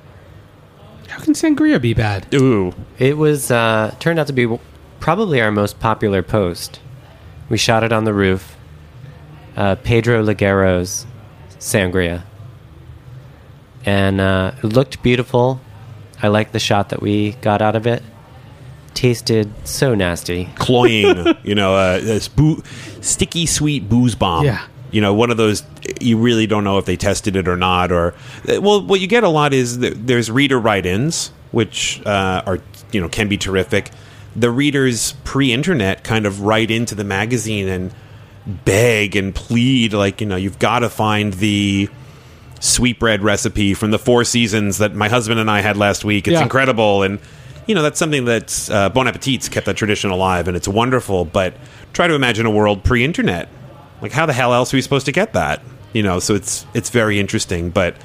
How 1.08 1.19
can 1.23 1.34
sangria 1.34 1.82
be 1.82 1.93
bad? 1.93 2.34
Ooh, 2.34 2.73
It 2.97 3.17
was 3.17 3.49
uh, 3.51 3.93
turned 3.99 4.19
out 4.19 4.27
to 4.27 4.34
be 4.34 4.60
probably 4.99 5.41
our 5.41 5.51
most 5.51 5.79
popular 5.79 6.21
post. 6.21 6.79
We 7.49 7.58
shot 7.58 7.84
it 7.84 7.91
on 7.91 8.03
the 8.03 8.13
roof. 8.13 8.55
Uh, 9.55 9.75
Pedro 9.75 10.21
Liguero's 10.23 11.05
sangria, 11.60 12.23
and 13.86 14.20
uh, 14.20 14.52
it 14.58 14.65
looked 14.65 15.02
beautiful. 15.04 15.62
I 16.22 16.28
liked 16.28 16.54
the 16.54 16.60
shot 16.60 16.89
that 16.89 17.02
we 17.02 17.32
got 17.34 17.62
out 17.62 17.76
of 17.76 17.88
it. 17.88 18.04
Tasted 18.94 19.52
so 19.65 19.96
nasty. 19.96 20.50
cloying, 20.56 21.36
you 21.44 21.56
know, 21.56 21.76
uh, 21.76 22.00
this 22.00 22.28
boo- 22.28 22.63
sticky 23.02 23.46
sweet 23.46 23.88
booze 23.88 24.15
bomb. 24.15 24.46
Yeah. 24.46 24.65
You 24.92 25.02
know, 25.02 25.13
one 25.13 25.30
of 25.30 25.38
those 25.38 25.63
you 26.02 26.18
really 26.18 26.48
don't 26.48 26.63
know 26.63 26.78
if 26.80 26.86
they 26.86 26.98
tested 26.98 27.36
it 27.36 27.48
or 27.48 27.56
not. 27.56 27.92
Or 27.92 28.15
well, 28.48 28.82
what 28.82 29.00
you 29.00 29.08
get 29.08 29.24
a 29.24 29.30
lot 29.30 29.54
is 29.54 29.80
there's 29.80 30.32
reader 30.32 30.60
write-ins, 30.60 31.32
which 31.52 32.02
uh, 32.06 32.42
are 32.46 32.60
you 32.92 33.00
know 33.00 33.08
can 33.08 33.28
be 33.30 33.38
terrific. 33.38 33.92
The 34.36 34.52
readers 34.52 35.13
pre-internet 35.24 36.04
kind 36.04 36.26
of 36.26 36.42
write 36.42 36.72
into 36.72 36.96
the 36.96 37.04
magazine 37.04 37.68
and 37.68 37.94
beg 38.65 39.15
and 39.15 39.34
plead, 39.34 39.94
like 39.94 40.22
you 40.22 40.28
know, 40.28 40.36
you've 40.36 40.60
got 40.60 40.80
to 40.80 40.89
find 40.89 41.34
the 41.34 41.89
sweetbread 42.60 43.24
recipe 43.24 43.74
from 43.74 43.91
the 43.91 44.00
Four 44.00 44.24
Seasons 44.24 44.78
that 44.80 44.93
my 44.95 45.10
husband 45.10 45.39
and 45.39 45.50
I 45.50 45.62
had 45.62 45.78
last 45.78 46.04
week. 46.06 46.28
It's 46.28 46.34
Yeah. 46.36 46.43
incredible, 46.43 47.04
and 47.04 47.19
you 47.67 47.76
know 47.76 47.82
that's 47.82 48.00
something 48.00 48.26
that 48.26 48.69
uh, 48.72 48.89
Bon 48.89 49.08
Appetit's 49.08 49.48
kept 49.50 49.65
that 49.65 49.76
tradition 49.78 50.10
alive, 50.12 50.48
and 50.48 50.58
it's 50.58 50.67
wonderful. 50.67 51.26
But 51.26 51.54
try 51.93 52.08
to 52.08 52.13
imagine 52.13 52.45
a 52.45 52.50
world 52.52 52.84
pre-internet. 52.84 53.48
Like, 54.02 54.12
how 54.12 54.26
the 54.26 54.34
hell 54.34 54.54
else 54.54 54.74
are 54.74 54.78
we 54.78 54.82
supposed 54.82 55.06
to 55.08 55.12
get 55.12 55.34
that? 55.34 55.62
You 55.93 56.04
know, 56.04 56.19
so 56.19 56.36
it's 56.36 56.65
it's 56.74 56.89
very 56.89 57.19
interesting. 57.19 57.69
But 57.69 57.95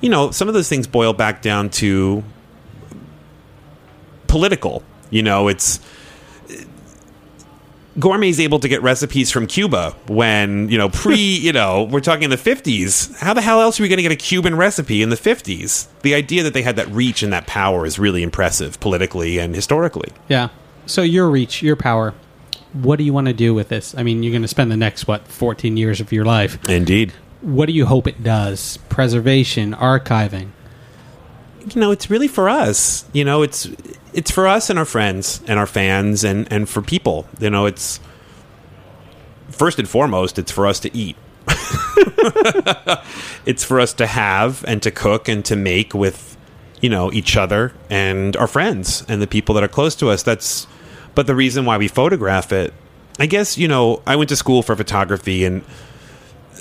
you 0.00 0.08
know, 0.08 0.30
some 0.30 0.48
of 0.48 0.54
those 0.54 0.68
things 0.68 0.86
boil 0.86 1.12
back 1.12 1.42
down 1.42 1.70
to 1.70 2.22
political. 4.26 4.82
You 5.10 5.22
know, 5.22 5.48
it's 5.48 5.80
gourmet's 7.98 8.38
able 8.40 8.58
to 8.60 8.68
get 8.68 8.82
recipes 8.82 9.30
from 9.30 9.46
Cuba 9.46 9.94
when, 10.06 10.68
you 10.68 10.78
know, 10.78 10.88
pre, 10.88 11.16
you 11.16 11.52
know, 11.52 11.84
we're 11.84 12.00
talking 12.00 12.24
in 12.24 12.30
the 12.30 12.36
50s. 12.36 13.18
How 13.18 13.34
the 13.34 13.42
hell 13.42 13.60
else 13.60 13.78
are 13.78 13.82
we 13.82 13.88
going 13.88 13.98
to 13.98 14.02
get 14.02 14.12
a 14.12 14.16
Cuban 14.16 14.56
recipe 14.56 15.02
in 15.02 15.10
the 15.10 15.16
50s? 15.16 15.88
The 16.02 16.14
idea 16.14 16.42
that 16.42 16.54
they 16.54 16.62
had 16.62 16.76
that 16.76 16.88
reach 16.88 17.22
and 17.22 17.32
that 17.32 17.46
power 17.46 17.86
is 17.86 17.98
really 17.98 18.22
impressive 18.22 18.78
politically 18.80 19.38
and 19.38 19.54
historically. 19.54 20.12
Yeah. 20.28 20.48
So 20.86 21.02
your 21.02 21.28
reach, 21.28 21.62
your 21.62 21.76
power. 21.76 22.14
What 22.72 22.96
do 22.96 23.04
you 23.04 23.12
want 23.12 23.26
to 23.28 23.32
do 23.32 23.54
with 23.54 23.68
this? 23.68 23.94
I 23.96 24.02
mean, 24.02 24.22
you're 24.22 24.32
going 24.32 24.42
to 24.42 24.48
spend 24.48 24.70
the 24.70 24.76
next 24.76 25.06
what 25.06 25.26
14 25.26 25.76
years 25.76 26.00
of 26.00 26.12
your 26.12 26.24
life. 26.24 26.68
Indeed. 26.68 27.12
What 27.40 27.66
do 27.66 27.72
you 27.72 27.86
hope 27.86 28.06
it 28.06 28.22
does? 28.22 28.78
Preservation, 28.88 29.74
archiving. 29.74 30.50
You 31.74 31.80
know, 31.80 31.90
it's 31.90 32.10
really 32.10 32.28
for 32.28 32.48
us. 32.48 33.04
You 33.12 33.24
know, 33.24 33.42
it's 33.42 33.68
it's 34.12 34.30
for 34.30 34.46
us 34.46 34.70
and 34.70 34.78
our 34.78 34.84
friends 34.84 35.42
and 35.46 35.58
our 35.58 35.66
fans 35.66 36.24
and 36.24 36.50
and 36.52 36.68
for 36.68 36.82
people. 36.82 37.26
You 37.38 37.50
know, 37.50 37.66
it's 37.66 38.00
first 39.50 39.78
and 39.78 39.88
foremost, 39.88 40.38
it's 40.38 40.52
for 40.52 40.66
us 40.66 40.80
to 40.80 40.96
eat. 40.96 41.16
it's 43.46 43.64
for 43.64 43.80
us 43.80 43.92
to 43.94 44.06
have 44.06 44.64
and 44.66 44.82
to 44.82 44.90
cook 44.90 45.28
and 45.28 45.44
to 45.44 45.56
make 45.56 45.94
with 45.94 46.36
you 46.80 46.88
know 46.88 47.12
each 47.12 47.36
other 47.36 47.72
and 47.90 48.36
our 48.36 48.46
friends 48.46 49.04
and 49.08 49.20
the 49.22 49.26
people 49.26 49.54
that 49.54 49.64
are 49.64 49.68
close 49.68 49.94
to 49.96 50.10
us 50.10 50.22
that's 50.22 50.66
but 51.14 51.26
the 51.26 51.34
reason 51.34 51.64
why 51.64 51.76
we 51.76 51.88
photograph 51.88 52.52
it 52.52 52.72
i 53.18 53.26
guess 53.26 53.58
you 53.58 53.66
know 53.66 54.02
i 54.06 54.14
went 54.14 54.28
to 54.28 54.36
school 54.36 54.62
for 54.62 54.76
photography 54.76 55.44
and 55.44 55.64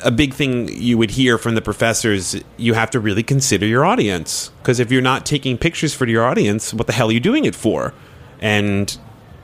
a 0.03 0.11
big 0.11 0.33
thing 0.33 0.67
you 0.69 0.97
would 0.97 1.11
hear 1.11 1.37
from 1.37 1.55
the 1.55 1.61
professors 1.61 2.35
you 2.57 2.73
have 2.73 2.89
to 2.91 2.99
really 2.99 3.23
consider 3.23 3.65
your 3.65 3.85
audience. 3.85 4.49
Because 4.59 4.79
if 4.79 4.91
you're 4.91 5.01
not 5.01 5.25
taking 5.25 5.57
pictures 5.57 5.93
for 5.93 6.05
your 6.07 6.23
audience 6.23 6.73
what 6.73 6.87
the 6.87 6.93
hell 6.93 7.09
are 7.09 7.11
you 7.11 7.19
doing 7.19 7.45
it 7.45 7.55
for? 7.55 7.93
And 8.39 8.97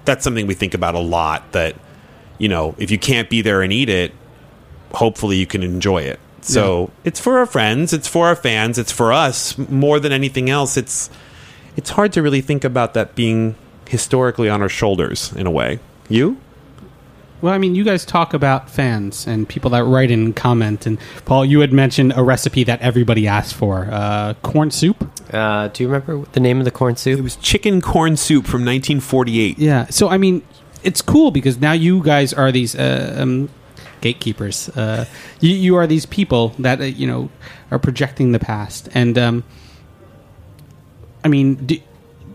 that's 0.06 0.24
something 0.24 0.48
we 0.48 0.54
think 0.54 0.74
about 0.74 0.96
a 0.96 1.00
lot 1.00 1.52
that 1.54 1.76
you 2.38 2.50
know 2.50 2.76
if 2.78 2.92
you 2.92 2.98
can't 2.98 3.30
be 3.30 3.42
there 3.42 3.62
and 3.62 3.72
eat 3.72 3.90
it 3.90 4.14
hopefully 4.94 5.38
you 5.38 5.48
can 5.48 5.64
enjoy 5.64 6.02
it. 6.04 6.20
So 6.42 6.92
it's 7.04 7.20
for 7.20 7.38
our 7.38 7.46
friends 7.46 7.94
it's 7.94 8.08
for 8.08 8.28
our 8.28 8.36
fans 8.36 8.78
it's 8.78 8.92
for 8.92 9.14
us 9.14 9.58
more 9.58 10.00
than 10.00 10.12
anything 10.12 10.50
else. 10.50 10.78
It's 10.78 11.10
it's 11.76 11.90
hard 11.92 12.14
to 12.14 12.22
really 12.22 12.42
think 12.42 12.64
about 12.64 12.94
that 12.94 13.16
being 13.16 13.56
historically 13.88 14.50
on 14.50 14.62
our 14.62 14.70
shoulders 14.70 15.34
in 15.34 15.48
a 15.48 15.52
way. 15.52 15.80
You 16.10 16.38
Well, 17.44 17.54
I 17.54 17.58
mean, 17.58 17.76
you 17.76 17.84
guys 17.84 18.06
talk 18.06 18.34
about 18.34 18.70
fans 18.70 19.28
and 19.28 19.50
people 19.50 19.72
that 19.72 19.84
write 19.84 20.12
in 20.12 20.24
and 20.28 20.34
comment. 20.34 20.86
And 20.86 20.98
Paul, 21.26 21.44
you 21.44 21.60
had 21.60 21.74
mentioned 21.74 22.14
a 22.16 22.24
recipe 22.24 22.64
that 22.64 22.80
everybody 22.80 23.28
asked 23.28 23.54
for: 23.54 23.90
uh, 23.92 24.36
corn 24.44 24.72
soup. 24.72 25.06
Uh, 25.30 25.68
do 25.68 25.84
you 25.84 25.90
remember 25.90 26.26
the 26.32 26.40
name 26.40 26.60
of 26.60 26.64
the 26.64 26.72
corn 26.72 26.96
soup? 26.96 27.20
it 27.20 27.22
was 27.22 27.36
chicken 27.36 27.82
corn 27.82 28.16
soup 28.16 28.46
from 28.46 28.62
1948 28.62 29.60
Yeah. 29.60 29.88
So 29.88 30.08
I 30.08 30.18
mean, 30.18 30.42
it's 30.84 31.02
cool 31.02 31.32
because 31.32 31.58
now 31.60 31.74
you 31.74 32.02
guys 32.02 32.32
are 32.32 32.50
these 32.50 32.76
uh, 32.76 33.18
um, 33.20 33.50
gatekeepers. 34.00 34.70
Uh, 34.70 35.04
you, 35.42 35.54
you 35.54 35.76
are 35.76 35.86
these 35.86 36.06
people 36.06 36.54
that 36.60 36.80
uh, 36.80 36.86
you 36.86 37.06
know 37.06 37.30
are 37.72 37.80
projecting 37.80 38.32
the 38.32 38.40
past. 38.40 38.88
And 38.94 39.18
um, 39.18 39.44
I 41.26 41.28
mean, 41.28 41.56
do, 41.56 41.78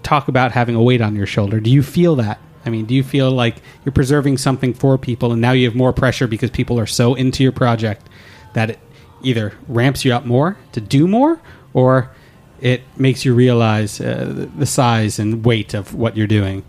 talk 0.03 0.29
about 0.29 0.53
having 0.53 0.75
a 0.75 0.83
weight 0.83 1.01
on 1.01 1.17
your 1.17 1.27
shoulder. 1.27 1.61
Do 1.61 1.71
you 1.71 1.83
feel 1.83 2.15
that? 2.17 2.39
I 2.65 2.71
mean, 2.71 2.87
do 2.87 2.95
you 2.95 3.03
feel 3.03 3.31
like 3.31 3.57
you're 3.85 3.93
preserving 3.93 4.39
something 4.39 4.75
for 4.75 4.99
people, 4.99 5.33
and 5.33 5.41
now 5.41 5.53
you 5.53 5.67
have 5.67 5.75
more 5.75 5.93
pressure 5.93 6.27
because 6.27 6.51
people 6.51 6.79
are 6.79 6.87
so 6.87 7.15
into 7.15 7.43
your 7.43 7.53
project 7.53 8.09
that 8.55 8.71
it 8.71 8.79
either 9.23 9.55
ramps 9.69 10.05
you 10.05 10.13
up 10.13 10.25
more 10.25 10.57
to 10.73 10.81
do 10.81 11.07
more, 11.07 11.41
or 11.73 12.11
it 12.61 12.83
makes 12.97 13.25
you 13.25 13.35
realize 13.35 14.01
uh, 14.01 14.49
the- 14.57 14.67
size 14.67 15.19
and 15.19 15.45
weight 15.45 15.75
of 15.75 15.95
what 15.95 16.17
you're 16.17 16.27
doing. 16.27 16.65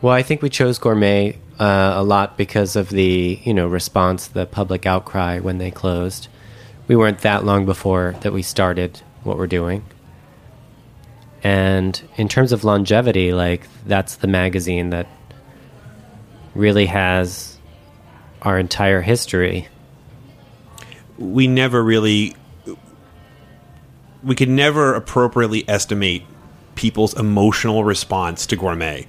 Well, 0.00 0.14
I 0.14 0.22
think 0.22 0.42
we 0.42 0.48
chose 0.50 0.78
gourmet 0.78 1.38
uh, 1.60 1.92
a 1.94 2.02
lot 2.02 2.36
because 2.36 2.74
of 2.74 2.88
the 2.88 3.40
you 3.44 3.54
know 3.54 3.68
response, 3.68 4.26
the 4.26 4.46
public 4.46 4.86
outcry 4.86 5.38
when 5.38 5.58
they 5.58 5.70
closed. 5.70 6.28
We 6.88 6.96
weren't 6.96 7.20
that 7.20 7.44
long 7.44 7.64
before 7.66 8.16
that 8.22 8.32
we 8.32 8.42
started 8.42 9.00
what 9.22 9.38
we're 9.38 9.46
doing. 9.46 9.84
And 11.42 12.00
in 12.16 12.28
terms 12.28 12.52
of 12.52 12.64
longevity, 12.64 13.32
like 13.32 13.66
that's 13.86 14.16
the 14.16 14.28
magazine 14.28 14.90
that 14.90 15.06
really 16.54 16.86
has 16.86 17.58
our 18.42 18.58
entire 18.58 19.00
history. 19.00 19.68
we 21.18 21.46
never 21.46 21.82
really 21.82 22.34
we 24.22 24.34
could 24.34 24.48
never 24.48 24.94
appropriately 24.94 25.68
estimate 25.68 26.22
people's 26.74 27.14
emotional 27.14 27.84
response 27.84 28.46
to 28.46 28.56
gourmet 28.56 29.06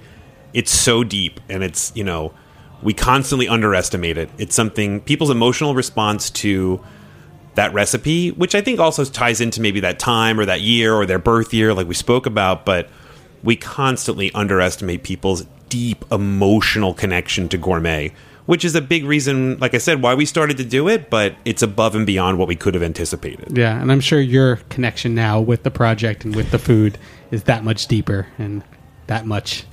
it's 0.52 0.70
so 0.70 1.02
deep 1.02 1.40
and 1.48 1.62
it's 1.64 1.92
you 1.96 2.04
know 2.04 2.32
we 2.82 2.92
constantly 2.92 3.48
underestimate 3.48 4.18
it 4.18 4.28
it's 4.38 4.54
something 4.54 5.00
people's 5.00 5.30
emotional 5.30 5.74
response 5.74 6.30
to 6.30 6.80
that 7.54 7.72
recipe 7.72 8.30
which 8.32 8.54
i 8.54 8.60
think 8.60 8.80
also 8.80 9.04
ties 9.04 9.40
into 9.40 9.60
maybe 9.60 9.80
that 9.80 9.98
time 9.98 10.38
or 10.40 10.44
that 10.44 10.60
year 10.60 10.94
or 10.94 11.06
their 11.06 11.18
birth 11.18 11.52
year 11.54 11.72
like 11.74 11.86
we 11.86 11.94
spoke 11.94 12.26
about 12.26 12.64
but 12.64 12.88
we 13.42 13.56
constantly 13.56 14.32
underestimate 14.32 15.02
people's 15.02 15.44
deep 15.68 16.04
emotional 16.12 16.94
connection 16.94 17.48
to 17.48 17.56
gourmet 17.58 18.12
which 18.46 18.64
is 18.64 18.74
a 18.74 18.80
big 18.80 19.04
reason 19.04 19.58
like 19.58 19.74
i 19.74 19.78
said 19.78 20.02
why 20.02 20.14
we 20.14 20.26
started 20.26 20.56
to 20.56 20.64
do 20.64 20.88
it 20.88 21.08
but 21.10 21.34
it's 21.44 21.62
above 21.62 21.94
and 21.94 22.06
beyond 22.06 22.38
what 22.38 22.46
we 22.48 22.56
could 22.56 22.74
have 22.74 22.82
anticipated 22.82 23.56
Yeah, 23.56 23.80
and 23.80 23.90
I'm 23.90 24.00
sure 24.00 24.20
your 24.20 24.56
connection 24.68 25.14
now 25.14 25.40
with 25.40 25.62
the 25.62 25.70
project 25.70 26.24
and 26.24 26.34
with 26.36 26.50
the 26.50 26.58
food 26.58 26.98
is 27.30 27.44
that 27.44 27.64
much 27.64 27.86
deeper 27.86 28.26
and 28.38 28.62
that 29.06 29.26
much 29.26 29.64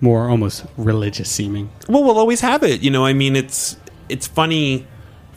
more 0.00 0.28
almost 0.28 0.64
religious 0.76 1.30
seeming. 1.30 1.70
well 1.88 2.02
we'll 2.04 2.18
always 2.18 2.40
have 2.40 2.62
it 2.62 2.80
you 2.82 2.90
know 2.90 3.04
i 3.04 3.12
mean 3.12 3.36
it's 3.36 3.76
it's 4.08 4.26
funny 4.26 4.86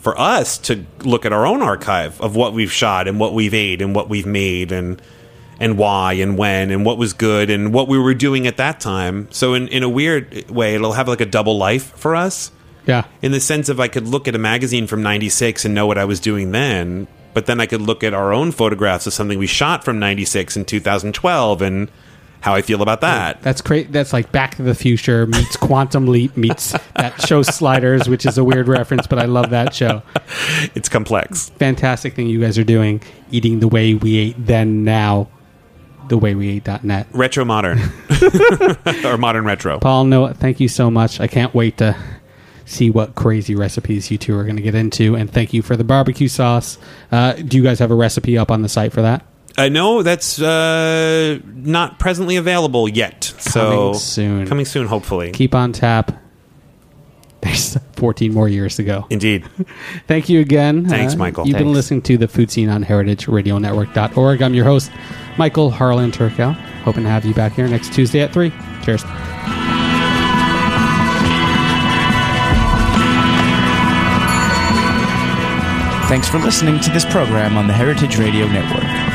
for 0.06 0.16
us 0.20 0.60
to 0.60 0.86
look 1.04 1.26
at 1.26 1.34
our 1.34 1.48
own 1.48 1.64
archive 1.64 2.22
of 2.22 2.36
what 2.36 2.54
we've 2.54 2.72
shot 2.72 3.08
and 3.08 3.20
what 3.20 3.34
we've 3.34 3.56
ate 3.56 3.82
and 3.82 3.96
what 3.96 4.08
we've 4.08 4.28
made 4.28 4.72
and 4.72 5.02
and 5.60 5.80
why 5.80 6.14
and 6.14 6.38
when 6.38 6.70
and 6.70 6.86
what 6.86 7.00
was 7.00 7.12
good 7.14 7.50
and 7.50 7.74
what 7.74 7.88
we 7.88 7.98
were 7.98 8.14
doing 8.14 8.46
at 8.46 8.58
that 8.58 8.80
time 8.80 9.28
so 9.32 9.56
in 9.56 9.68
in 9.70 9.82
a 9.82 9.90
weird 9.90 10.48
way 10.52 10.76
it'll 10.76 10.94
have 10.94 11.08
like 11.08 11.22
a 11.22 11.26
double 11.26 11.58
life 11.58 11.92
for 11.98 12.16
us 12.16 12.52
Yeah. 12.86 13.06
in 13.24 13.32
the 13.32 13.40
sense 13.40 13.68
of 13.68 13.80
I 13.80 13.88
could 13.88 14.08
look 14.08 14.28
at 14.28 14.36
a 14.36 14.38
magazine 14.38 14.86
from 14.86 15.02
96 15.02 15.66
and 15.66 15.74
know 15.74 15.88
what 15.88 15.98
I 15.98 16.06
was 16.06 16.20
doing 16.20 16.52
then, 16.52 17.08
but 17.34 17.48
then 17.48 17.60
I 17.60 17.66
could 17.66 17.82
look 17.82 18.04
at 18.04 18.14
our 18.14 18.32
own 18.32 18.52
photographs 18.52 19.08
of 19.08 19.14
something 19.14 19.40
we 19.40 19.48
shot 19.48 19.84
from 19.84 19.98
96 19.98 20.56
and 20.56 20.68
2012 20.68 21.62
and 21.64 21.90
how 22.42 22.54
I 22.54 22.62
feel 22.62 22.82
about 22.82 23.02
that. 23.02 23.42
That's 23.42 23.62
great. 23.62 23.92
That's 23.92 24.14
like 24.14 24.32
Back 24.32 24.56
to 24.56 24.64
the 24.64 24.76
Future 24.76 25.26
meets 25.26 25.58
Quantum 25.58 26.06
Leap 26.08 26.38
meets 26.38 26.74
that 26.96 27.20
show 27.22 27.42
Sliders, 27.42 28.08
which 28.08 28.26
is 28.26 28.38
a 28.38 28.44
weird 28.44 28.68
reference, 28.68 29.08
but 29.08 29.18
I 29.20 29.26
love 29.26 29.50
that 29.50 29.74
show. 29.74 30.02
It's 30.76 30.90
complex. 30.90 31.50
Fantastic 31.50 32.14
thing 32.16 32.28
you 32.28 32.40
guys 32.42 32.58
are 32.58 32.64
doing, 32.64 33.02
eating 33.32 33.60
the 33.60 33.68
way 33.68 33.94
we 33.94 34.18
ate 34.18 34.36
then, 34.38 34.84
now, 34.84 35.28
the 36.08 36.18
way 36.18 36.36
we 36.36 36.50
ate.net. 36.50 37.08
Retro 37.14 37.46
modern. 37.46 37.80
or 39.06 39.18
modern 39.18 39.46
retro. 39.46 39.80
Paul, 39.80 40.06
Noah, 40.06 40.34
thank 40.34 40.60
you 40.60 40.68
so 40.68 40.92
much. 40.92 41.20
I 41.20 41.28
can't 41.28 41.54
wait 41.54 41.78
to 41.78 41.96
see 42.66 42.90
what 42.90 43.16
crazy 43.16 43.56
recipes 43.56 44.12
you 44.12 44.18
two 44.18 44.38
are 44.38 44.44
going 44.44 44.56
to 44.56 44.62
get 44.62 44.76
into. 44.76 45.16
And 45.16 45.32
thank 45.32 45.54
you 45.54 45.62
for 45.62 45.76
the 45.76 45.84
barbecue 45.84 46.28
sauce. 46.28 46.78
Uh, 47.12 47.34
do 47.34 47.58
you 47.58 47.64
guys 47.64 47.80
have 47.80 47.92
a 47.92 47.96
recipe 47.96 48.38
up 48.38 48.52
on 48.52 48.62
the 48.62 48.70
site 48.70 48.92
for 48.92 49.02
that? 49.02 49.26
Uh, 49.58 49.70
no, 49.70 50.04
that's 50.04 50.42
uh, 50.42 51.40
not 51.46 51.98
presently 52.00 52.36
available 52.36 52.90
yet. 52.90 53.24
so 53.38 53.62
Coming 53.62 53.94
soon. 53.96 54.48
Coming 54.48 54.66
soon, 54.66 54.88
hopefully. 54.88 55.32
Keep 55.32 55.56
on 55.56 55.72
tap. 55.72 56.22
There's 57.42 57.78
14 57.94 58.34
more 58.34 58.50
years 58.50 58.76
to 58.78 58.84
go. 58.84 59.06
Indeed. 59.10 59.46
Thank 60.08 60.30
you 60.30 60.40
again. 60.42 60.86
Uh, 60.88 60.90
Thanks, 60.90 61.16
Michael. 61.16 61.46
You've 61.48 61.58
been 61.58 61.68
Thanks. 61.68 61.76
listening 61.76 62.02
to 62.04 62.18
the 62.18 62.28
Food 62.28 62.50
Seen 62.52 62.70
on 62.70 62.84
heritageradionetwork.org. 62.84 64.42
I'm 64.42 64.54
your 64.56 64.66
host, 64.66 64.92
Michael 65.38 65.70
Harlan 65.70 66.12
Turkel. 66.12 66.54
Hoping 66.84 67.04
to 67.04 67.10
have 67.10 67.24
you 67.24 67.34
back 67.34 67.54
here 67.54 67.68
next 67.68 67.94
Tuesday 67.94 68.22
at 68.22 68.34
3. 68.34 68.52
Cheers. 68.84 69.04
Thanks 76.08 76.30
for 76.30 76.38
listening 76.38 76.80
to 76.82 76.92
this 76.92 77.04
program 77.04 77.58
on 77.58 77.66
the 77.68 77.74
Heritage 77.74 78.18
Radio 78.20 78.48
Network. 78.48 79.15